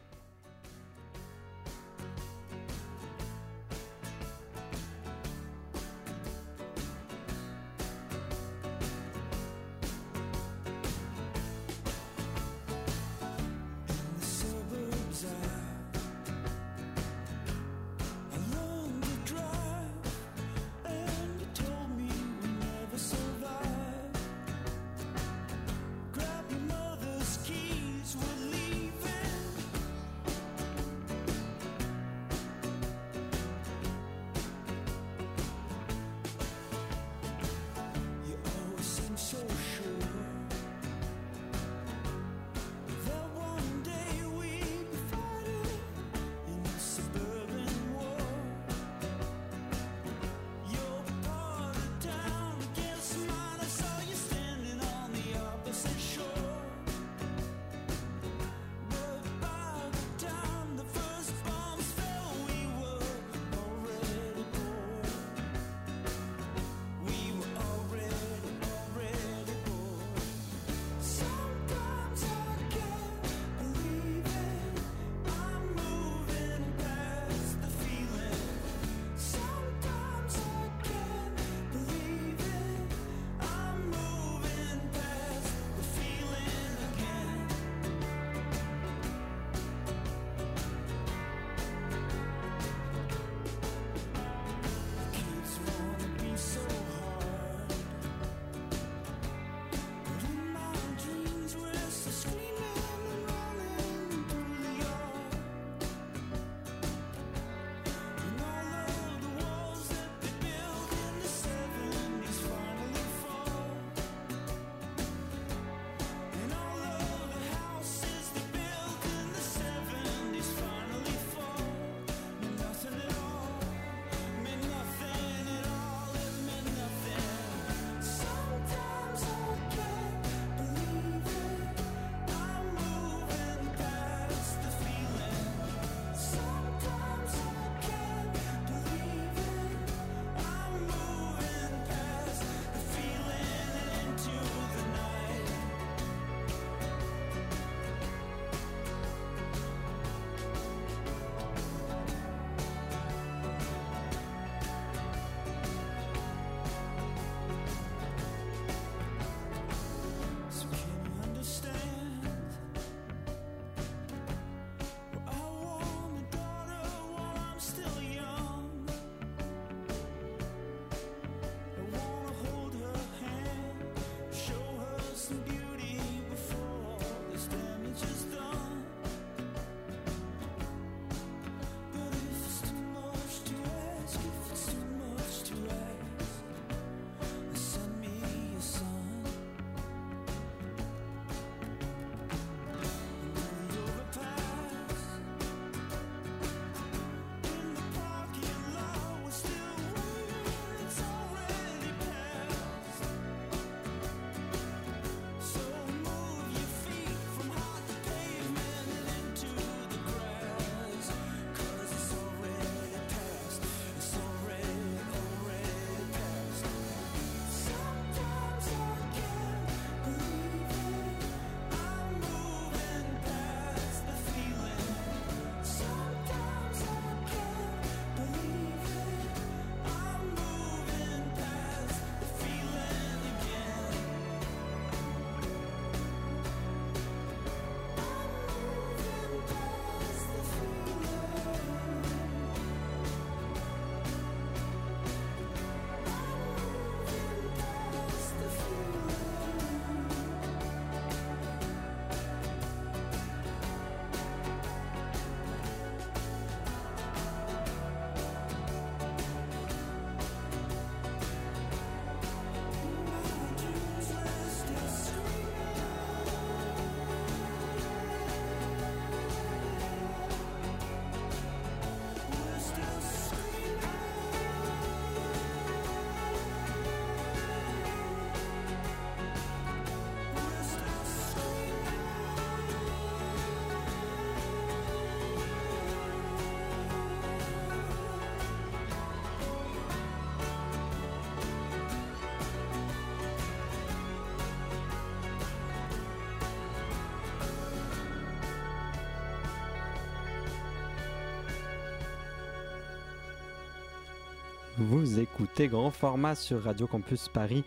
[304.79, 307.65] Vous écoutez Grand Format sur Radio Campus Paris.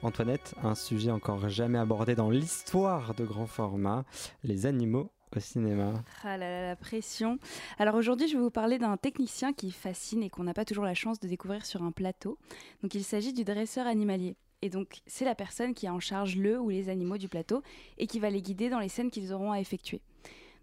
[0.00, 4.04] Antoinette, un sujet encore jamais abordé dans l'histoire de Grand Format,
[4.44, 5.92] les animaux au cinéma.
[6.22, 7.40] Ah là là, la pression.
[7.80, 10.84] Alors aujourd'hui, je vais vous parler d'un technicien qui fascine et qu'on n'a pas toujours
[10.84, 12.38] la chance de découvrir sur un plateau.
[12.84, 14.36] Donc il s'agit du dresseur animalier.
[14.62, 17.64] Et donc c'est la personne qui a en charge le ou les animaux du plateau
[17.98, 20.00] et qui va les guider dans les scènes qu'ils auront à effectuer.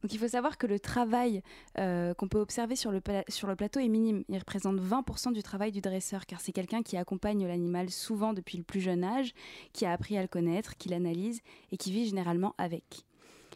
[0.02, 1.42] Donc il faut savoir que le travail
[1.78, 4.24] euh, qu'on peut observer sur le, plateau est minime.
[4.30, 8.58] Il représente 20% du travail du dresseur, car c'est quelqu'un qui accompagne l'animal souvent depuis
[8.58, 9.34] le plus jeune âge,
[9.74, 11.42] qui a appris à le connaître, qui l'analyse
[11.72, 13.06] et qui vit généralement avec.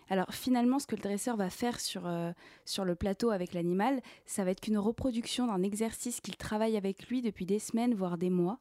[0.09, 2.31] Alors finalement, ce que le dresseur va faire sur, euh,
[2.65, 7.07] sur le plateau avec l'animal, ça va être qu'une reproduction d'un exercice qu'il travaille avec
[7.07, 8.59] lui depuis des semaines, voire des mois.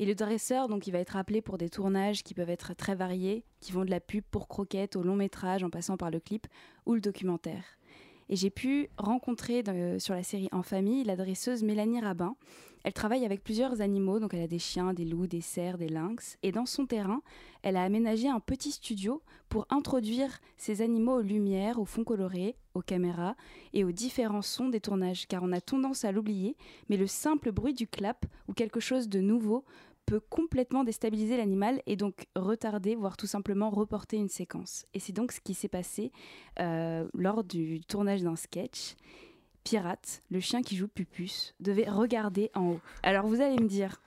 [0.00, 2.94] Et le dresseur, donc, il va être appelé pour des tournages qui peuvent être très
[2.94, 6.20] variés, qui vont de la pub pour croquettes au long métrage en passant par le
[6.20, 6.46] clip
[6.86, 7.64] ou le documentaire.
[8.30, 12.34] Et j'ai pu rencontrer dans- sur la série En famille la dresseuse Mélanie Rabin.
[12.82, 15.88] Elle travaille avec plusieurs animaux, donc elle a des chiens, des loups, des cerfs, des
[15.88, 16.38] lynx.
[16.42, 17.20] Et dans son terrain,
[17.62, 19.20] elle a aménagé un petit studio
[19.50, 23.34] pour introduire ces animaux aux lumières, aux fonds colorés, aux caméras
[23.74, 25.26] et aux différents sons des tournages.
[25.26, 26.56] Car on a tendance à l'oublier,
[26.88, 29.64] mais le simple bruit du clap ou quelque chose de nouveau
[30.10, 34.84] peut complètement déstabiliser l'animal et donc retarder, voire tout simplement reporter une séquence.
[34.92, 36.10] Et c'est donc ce qui s'est passé
[36.58, 38.96] euh, lors du tournage d'un sketch.
[39.62, 42.80] Pirate, le chien qui joue Pupus, devait regarder en haut.
[43.04, 44.00] Alors vous allez me dire,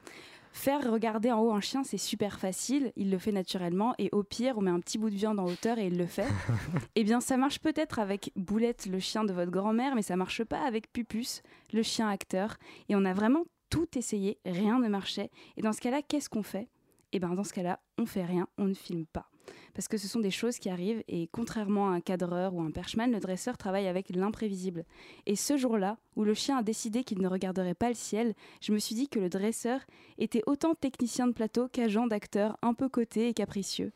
[0.51, 4.23] faire regarder en haut un chien, c'est super facile, il le fait naturellement, et au
[4.23, 6.27] pire, on met un petit bout de viande en hauteur et il le fait.
[6.95, 10.43] eh bien, ça marche peut-être avec Boulette, le chien de votre grand-mère, mais ça marche
[10.43, 12.57] pas avec Pupus, le chien acteur.
[12.89, 15.31] Et on a vraiment tout essayé, rien ne marchait.
[15.57, 16.69] Et dans ce cas-là, qu'est-ce qu'on fait?
[17.11, 19.31] Eh bien, dans ce cas-là, on fait rien, on ne filme pas.
[19.73, 22.69] Parce que ce sont des choses qui arrivent et contrairement à un cadreur ou un
[22.69, 24.85] perchman, le dresseur travaille avec l'imprévisible.
[25.25, 28.73] Et ce jour-là, où le chien a décidé qu'il ne regarderait pas le ciel, je
[28.73, 29.79] me suis dit que le dresseur
[30.19, 33.91] était autant technicien de plateau qu'agent d'acteur un peu coté et capricieux.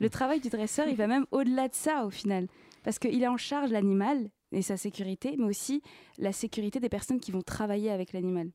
[0.00, 2.46] Le travail du dresseur, il va même au-delà de ça au final.
[2.82, 5.80] Parce qu'il est en charge l'animal et sa sécurité, mais aussi
[6.18, 8.50] la sécurité des personnes qui vont travailler avec l'animal.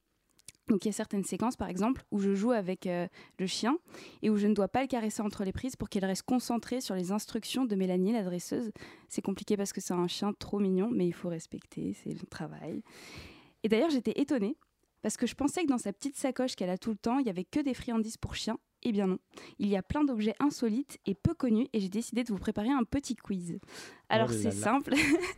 [0.69, 3.07] Donc il y a certaines séquences, par exemple, où je joue avec euh,
[3.39, 3.77] le chien
[4.21, 6.79] et où je ne dois pas le caresser entre les prises pour qu'il reste concentré
[6.79, 8.71] sur les instructions de Mélanie, la dresseuse.
[9.09, 12.27] C'est compliqué parce que c'est un chien trop mignon, mais il faut respecter, c'est le
[12.27, 12.83] travail.
[13.63, 14.55] Et d'ailleurs, j'étais étonnée
[15.01, 17.25] parce que je pensais que dans sa petite sacoche qu'elle a tout le temps, il
[17.25, 18.59] y avait que des friandises pour chiens.
[18.83, 19.19] Eh bien non,
[19.57, 22.69] il y a plein d'objets insolites et peu connus et j'ai décidé de vous préparer
[22.69, 23.59] un petit quiz.
[24.07, 24.93] Alors Oh c'est simple,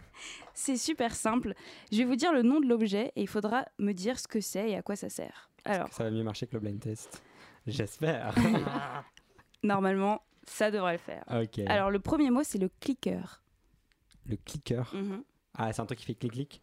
[0.53, 1.53] c'est super simple.
[1.91, 4.41] Je vais vous dire le nom de l'objet et il faudra me dire ce que
[4.41, 5.49] c'est et à quoi ça sert.
[5.65, 7.23] Alors, Ça va mieux marcher que le blind test.
[7.65, 8.35] J'espère.
[9.63, 11.23] normalement, ça devrait le faire.
[11.67, 13.41] Alors le premier mot c'est le clicker.
[14.25, 14.83] le clicker.
[14.93, 15.23] Mhm.
[15.55, 16.61] Ah, c'est un truc qui fait clic-clic?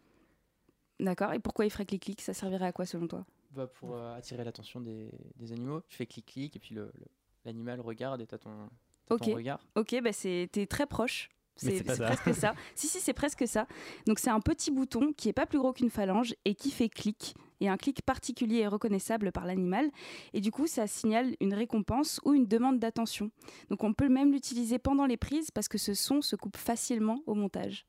[0.99, 2.21] D'accord, et pourquoi il ferait clic-clic?
[2.21, 3.25] Ça servirait à quoi selon toi?
[3.59, 7.07] Bah, pour euh, attirer l'attention des, des animaux, tu fais clic-clic et puis le- le-
[7.43, 8.69] l'animal regarde et t'as ton,
[9.09, 9.21] Ok.
[9.25, 9.59] ton regard.
[9.75, 11.29] Ok, bah c'est t'es très proche.
[11.57, 12.53] C'est presque ça.
[12.75, 13.67] Si, si, c'est presque ça.
[14.07, 16.87] Donc c'est un petit bouton qui est pas plus gros qu'une phalange et qui fait
[16.87, 17.35] clic.
[17.59, 19.91] Et un clic particulier est reconnaissable par l'animal.
[20.31, 23.29] Et du coup, ça signale une récompense ou une demande d'attention.
[23.69, 27.21] Donc on peut même l'utiliser pendant les prises parce que ce son se coupe facilement
[27.25, 27.85] au montage.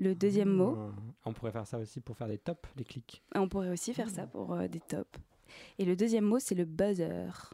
[0.00, 3.22] Le deuxième mot, Ah, On pourrait faire ça aussi pour faire des tops, les clics.
[3.34, 5.20] on pourrait aussi faire ça pour euh, des tops.
[5.78, 7.52] Et le deuxième mot, c'est le buzzer.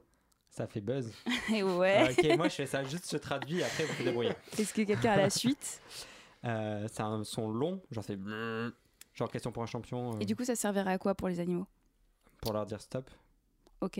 [0.48, 1.12] Ça fait buzz.
[1.52, 2.06] Et ouais.
[2.08, 4.32] Ah, ok, moi je fais ça juste, je traduis, après vous vous débrouillez.
[4.58, 5.82] Est-ce que quelqu'un a la suite?
[6.44, 8.16] Euh, c'est un son long, genre c'est
[9.14, 11.40] genre question pour un champion euh, Et du coup, ça servirait à quoi pour les
[11.40, 11.66] animaux?
[12.40, 13.10] Pour leur dire stop.
[13.80, 13.98] Ok.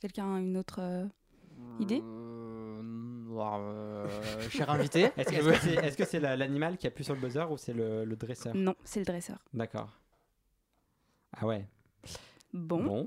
[0.00, 1.06] Quelqu'un a une autre euh,
[1.80, 2.02] idée?
[3.40, 5.10] Euh, euh, cher invité.
[5.16, 8.54] Est-ce que c'est l'animal qui appuie sur le buzzer ou c'est le, le dresseur?
[8.54, 9.38] Non, c'est le dresseur.
[9.54, 9.90] D'accord.
[11.36, 11.66] Ah ouais.
[12.52, 12.82] Bon.
[12.84, 13.06] Bon.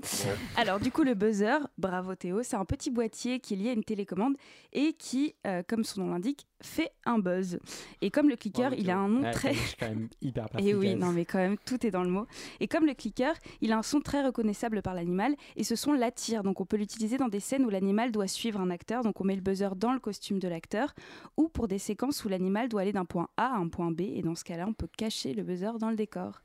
[0.56, 3.72] Alors, du coup, le buzzer, bravo Théo, c'est un petit boîtier qui est lié à
[3.74, 4.34] une télécommande
[4.72, 7.60] et qui, euh, comme son nom l'indique, fait un buzz.
[8.02, 9.54] Et comme le clicker, Bravo, il a un nom Ouais, très.
[9.54, 10.98] Je suis quand même hyper Et oui, perspicace.
[10.98, 12.26] non, mais quand même, tout est dans le mot.
[12.58, 15.92] Et comme le clicker, il a un son très reconnaissable par l'animal, et ce son
[15.92, 16.42] l'attire.
[16.42, 19.02] Donc, on peut l'utiliser dans des scènes où l'animal doit suivre un acteur.
[19.04, 20.92] Donc, on met le buzzer dans le costume de l'acteur,
[21.36, 24.00] ou pour des séquences où l'animal doit aller d'un point A à un point B.
[24.00, 26.40] Et dans ce cas-là, on peut cacher le buzzer dans le décor.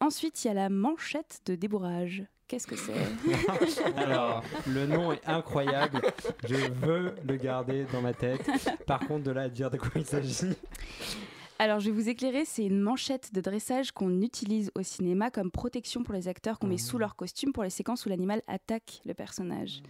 [0.00, 2.22] Ensuite, il y a la manchette de débourrage.
[2.46, 2.94] Qu'est-ce que c'est
[3.96, 6.00] Alors, le nom est incroyable.
[6.48, 8.48] Je veux le garder dans ma tête.
[8.86, 10.56] Par contre, de là à dire de quoi il s'agit.
[11.60, 15.50] Alors, je vais vous éclairer, c'est une manchette de dressage qu'on utilise au cinéma comme
[15.50, 19.00] protection pour les acteurs qu'on met sous leur costume pour les séquences où l'animal attaque
[19.04, 19.82] le personnage.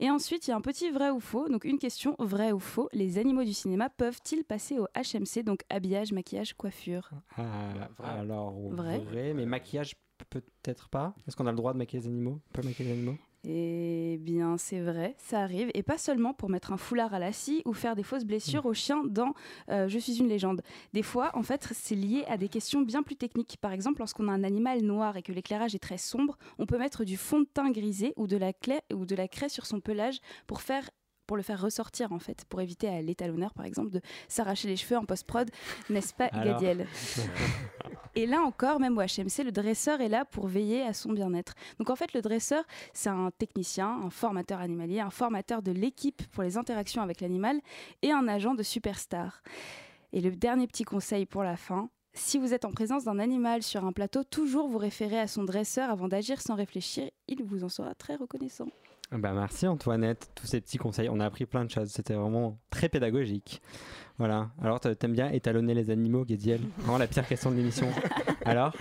[0.00, 1.48] Et ensuite, il y a un petit vrai ou faux.
[1.48, 5.60] Donc, une question, vrai ou faux, les animaux du cinéma peuvent-ils passer au HMC, donc
[5.70, 7.08] habillage, maquillage, coiffure?
[7.36, 8.08] Ah, vrai.
[8.08, 8.98] alors, Vrai.
[8.98, 9.32] vrai.
[9.32, 9.94] mais maquillage
[10.28, 11.14] peut-être pas?
[11.28, 12.40] Est-ce qu'on a le droit de maquiller les animaux?
[12.48, 13.16] On peut maquiller les animaux?
[13.44, 15.68] Eh bien, c'est vrai, ça arrive.
[15.74, 18.66] Et pas seulement pour mettre un foulard à la scie ou faire des fausses blessures
[18.66, 19.34] aux chiens dans
[19.68, 20.62] euh, Je suis une légende.
[20.92, 23.56] Des fois, en fait, c'est lié à des questions bien plus techniques.
[23.60, 26.78] Par exemple, lorsqu'on a un animal noir et que l'éclairage est très sombre, on peut
[26.78, 29.66] mettre du fond de teint grisé ou de la, clé- ou de la craie sur
[29.66, 30.88] son pelage pour faire
[31.26, 34.76] pour le faire ressortir en fait, pour éviter à l'étalonneur par exemple de s'arracher les
[34.76, 35.50] cheveux en post-prod,
[35.90, 36.86] n'est-ce pas Alors Gadiel?
[38.14, 41.54] Et là encore, même au HMC, le dresseur est là pour veiller à son bien-être.
[41.78, 42.62] Donc en fait, le dresseur,
[42.92, 47.58] c'est un technicien, un formateur animalier, un formateur de l'équipe pour les interactions avec l'animal
[48.02, 49.42] et un agent de superstar.
[50.12, 53.62] Et le dernier petit conseil pour la fin, si vous êtes en présence d'un animal
[53.62, 57.64] sur un plateau, toujours vous référer à son dresseur avant d'agir sans réfléchir, il vous
[57.64, 58.66] en sera très reconnaissant.
[59.18, 61.08] Bah merci Antoinette, tous ces petits conseils.
[61.10, 61.90] On a appris plein de choses.
[61.90, 63.60] C'était vraiment très pédagogique.
[64.18, 64.50] Voilà.
[64.62, 67.88] Alors t'a- t'aimes bien étalonner les animaux, Guédiel Vraiment la pire question de l'émission.
[68.44, 68.72] Alors?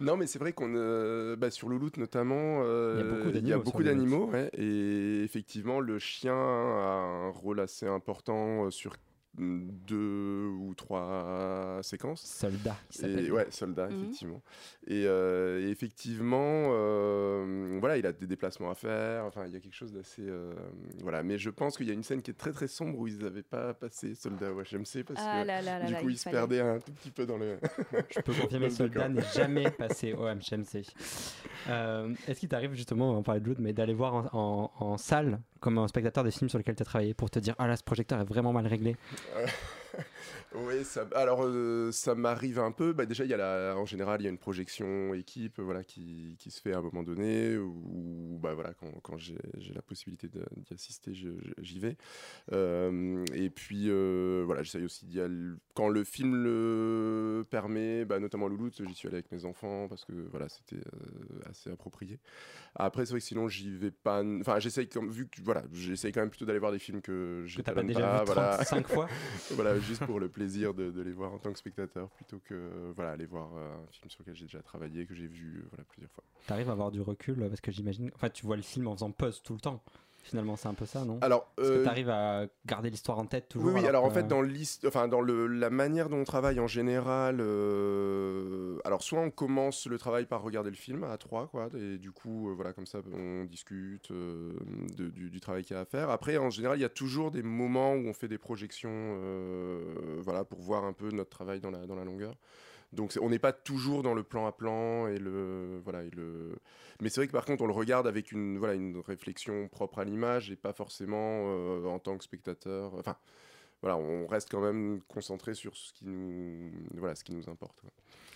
[0.00, 3.82] Non, mais c'est vrai qu'on euh, bah, sur Louloute notamment, euh, Il y a beaucoup
[3.82, 8.94] d'animaux ouais, et effectivement le chien a un rôle assez important euh, sur
[9.38, 12.22] deux ou trois séquences.
[12.22, 13.32] Soldat qui Et- s'appelle.
[13.32, 13.98] ouais, soldat, Mhm.
[14.00, 14.42] effectivement.
[14.86, 16.38] Et, euh, et effectivement,
[16.72, 19.24] euh, voilà, il a des déplacements à faire.
[19.24, 20.52] Enfin, il y a quelque chose d'assez, euh,
[21.02, 21.22] voilà.
[21.22, 23.18] Mais je pense qu'il y a une scène qui est très très sombre où ils
[23.18, 26.08] n'avaient pas passé soldat au HMC parce Ah que là là là du là, coup
[26.08, 26.36] il ils se fallait.
[26.36, 27.58] perdaient un tout petit peu dans le.
[28.14, 30.84] Je peux confirmer, Soldat n'est jamais passé au HMC.
[31.68, 34.96] Euh, Est-ce qu'il t'arrive justement, on parlait de l'autre, mais d'aller voir en, en- en
[34.98, 37.66] salle, comme un spectateur des films sur lesquels tu as travaillé, pour te dire Ah
[37.66, 38.96] là, ce projecteur est vraiment mal réglé
[40.52, 42.92] Oui, ça, alors euh, ça m'arrive un peu.
[42.92, 45.84] Bah, déjà, il y a la, en général, il y a une projection équipe, voilà,
[45.84, 49.72] qui, qui se fait à un moment donné, ou bah voilà, quand, quand j'ai j'ai
[49.72, 51.96] la possibilité d'y assister, j'y vais.
[52.52, 58.18] Euh, et puis euh, voilà, j'essaye aussi d'y aller quand le film le permet, bah,
[58.18, 62.18] notamment Louloute, j'y suis allé avec mes enfants parce que voilà, c'était euh, assez approprié.
[62.74, 64.22] Après, c'est vrai que sinon, j'y vais pas.
[64.40, 67.44] Enfin, j'essaye comme vu que voilà, j'essaye quand même plutôt d'aller voir des films que
[67.62, 68.56] t'as pas j'étalonne déjà vu voilà.
[68.56, 69.08] 35 fois
[69.52, 72.92] voilà, juste pour le plaisir de, de les voir en tant que spectateur plutôt que
[72.94, 75.68] voilà, aller voir euh, un film sur lequel j'ai déjà travaillé, que j'ai vu euh,
[75.70, 76.24] voilà, plusieurs fois.
[76.46, 78.10] T'arrives à avoir du recul parce que j'imagine.
[78.14, 79.82] Enfin, tu vois le film en faisant pause tout le temps.
[80.30, 81.18] Finalement, c'est un peu ça, non?
[81.22, 84.08] Alors, Est-ce que euh, t'arrives à garder l'histoire en tête toujours oui, oui, alors en
[84.10, 84.42] que- fait, dans,
[84.86, 89.86] enfin, dans le, la manière dont on travaille en général, euh, alors soit on commence
[89.86, 92.86] le travail par regarder le film à trois, quoi, et du coup, euh, voilà, comme
[92.86, 96.10] ça, on discute de- du, du travail qu'il y a à faire.
[96.10, 99.18] Après, en général, il y a toujours des moments où on fait des projections,
[100.18, 102.34] voilà, pour voir un peu notre travail dans la, dans la longueur.
[102.92, 106.56] Donc on n'est pas toujours dans le plan à plan et le voilà le
[107.00, 110.00] mais c'est vrai que par contre on le regarde avec une voilà une réflexion propre
[110.00, 113.16] à l'image et pas forcément euh, en tant que spectateur enfin
[113.80, 117.82] voilà on reste quand même concentré sur ce qui nous voilà ce qui nous importe.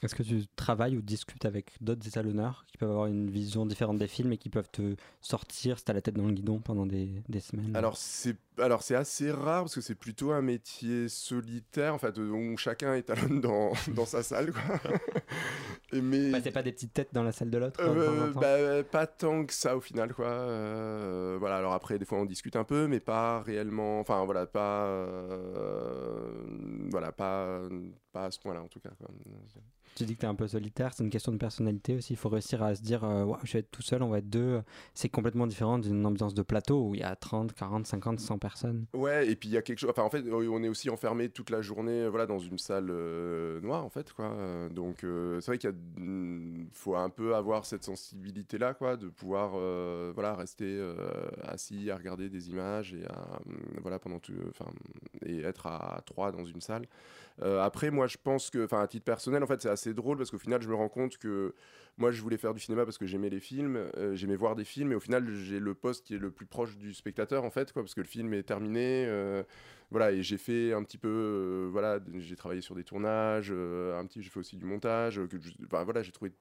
[0.05, 3.99] Est-ce que tu travailles ou discutes avec d'autres étalonneurs qui peuvent avoir une vision différente
[3.99, 6.85] des films et qui peuvent te sortir si t'as la tête dans le guidon pendant
[6.85, 7.75] des, des semaines?
[7.75, 12.17] Alors c'est alors c'est assez rare parce que c'est plutôt un métier solitaire en fait
[12.19, 14.63] euh, où chacun étalonne dans, dans sa salle quoi.
[15.93, 18.83] Et mais Bah, pas des petites têtes dans la salle de l'autre euh, en Euh,
[18.83, 20.27] bah, pas tant que ça au final quoi.
[20.27, 24.01] Euh, voilà alors après des fois on discute un peu mais pas réellement.
[24.01, 26.33] Enfin voilà pas euh,
[26.91, 27.61] voilà pas
[28.15, 28.91] pas à ce point-là en tout cas.
[28.99, 29.09] quoi.
[29.97, 32.15] Tu dis que t'es un peu solitaire, c'est une question de personnalité aussi.
[32.15, 34.19] Il faut réussir à se dire, euh, Ouah, je vais être tout seul, on va
[34.19, 34.61] être deux.
[34.93, 38.39] C'est complètement différent d'une ambiance de plateau où il y a 30, 40, 50, 100
[38.39, 38.87] personnes.
[38.93, 39.91] Ouais, et puis il y a quelque chose.
[39.91, 42.89] Enfin, en fait, on est aussi enfermé toute la journée, euh, voilà, dans une salle
[42.91, 44.37] euh, noire, en fait, quoi.
[44.71, 45.73] Donc, euh, c'est vrai qu'il a,
[46.73, 49.51] faut un peu avoir cette sensibilité-là, quoi, de pouvoir,
[50.13, 50.81] voilà, rester
[51.45, 54.71] assis à regarder des images et à, mm, voilà, pendant tout, enfin,
[55.25, 56.87] et être à trois dans une salle.
[57.43, 60.17] Euh, après, moi, je pense que, enfin, à titre personnel, en fait, c'est assez drôle
[60.19, 61.55] parce qu'au final, je me rends compte que
[61.99, 64.65] moi, je voulais faire du cinéma parce que j'aimais les films, euh, j'aimais voir des
[64.65, 67.51] films, et au final, j'ai le poste qui est le plus proche du spectateur, en
[67.51, 69.05] fait, quoi, parce que le film est terminé.
[69.09, 69.43] euh,
[69.91, 74.23] voilà, et j'ai fait un petit peu, voilà, j'ai travaillé sur des tournages, un petit,
[74.23, 76.33] j'ai fait aussi du montage, que je- voilà, j'ai trouvé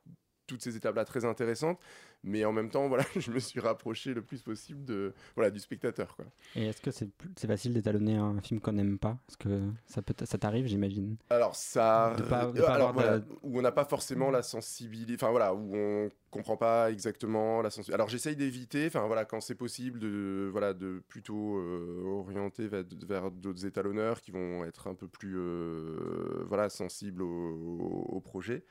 [0.48, 1.80] toutes ces étapes-là très intéressantes,
[2.24, 5.60] mais en même temps, voilà, je me suis rapproché le plus possible de, voilà, du
[5.60, 6.26] spectateur, quoi.
[6.56, 9.18] Et est-ce que c'est c'est facile d'étalonner un film qu'on n'aime pas?
[9.30, 11.18] Est-ce que ça, peut ça t'arrive, j'imagine?
[11.30, 14.44] Alors ça, De pas- de euh, pas alors de où on n'a pas forcément la
[14.44, 17.94] sensibilité, enfin voilà, où on comprend pas exactement la sensibilité.
[17.94, 22.84] Alors j'essaye d'éviter, enfin voilà, quand c'est possible, de voilà, de plutôt euh, orienter vers,
[23.08, 28.64] vers d'autres étalonneurs qui vont être un peu plus euh, voilà sensibles au, au projet.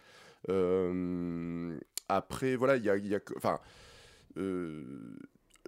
[0.49, 1.78] Euh,
[2.09, 3.61] après voilà, il y a, y enfin.
[4.36, 4.82] euh,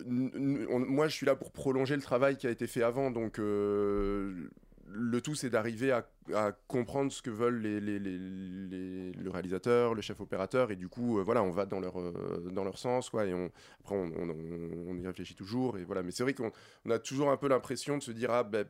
[0.04, 4.50] moi, je suis là pour prolonger le travail qui a été fait avant, donc euh,
[4.88, 6.04] le tout, c'est d'arriver à,
[6.66, 11.52] comprendre ce que veulent les, le réalisateur, le chef opérateur, et du coup, voilà, on
[11.52, 11.94] va dans leur,
[12.50, 13.32] dans leur sens, quoi, et
[13.80, 16.02] après, on, y réfléchit toujours, et voilà.
[16.02, 16.50] Mais c'est vrai qu'on
[16.86, 18.66] on a toujours un peu l'impression de se dire, ah, ben,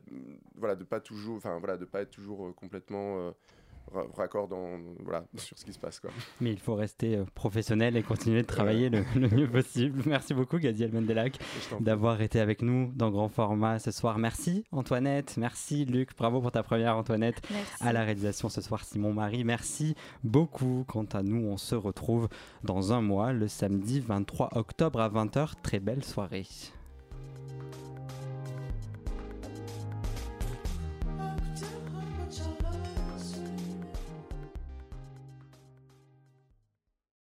[0.56, 3.32] voilà, de pas toujours, enfin, voilà, de pas être toujours complètement
[4.16, 6.10] raccord dans, voilà, sur ce qui se passe, quoi.
[6.40, 10.02] Mais il faut rester euh, professionnel et continuer de travailler le, le mieux possible.
[10.06, 11.38] Merci beaucoup, Gadiel Mendelac,
[11.80, 14.18] d'avoir été avec nous dans grand format ce soir.
[14.18, 15.36] Merci, Antoinette.
[15.36, 16.16] Merci, Luc.
[16.16, 17.40] Bravo pour ta première, Antoinette.
[17.50, 17.72] Merci.
[17.80, 19.44] À la réalisation ce soir, Simon Marie.
[19.44, 20.84] Merci beaucoup.
[20.88, 22.28] Quant à nous, on se retrouve
[22.62, 25.52] dans un mois, le samedi 23 octobre à 20h.
[25.62, 26.46] Très belle soirée.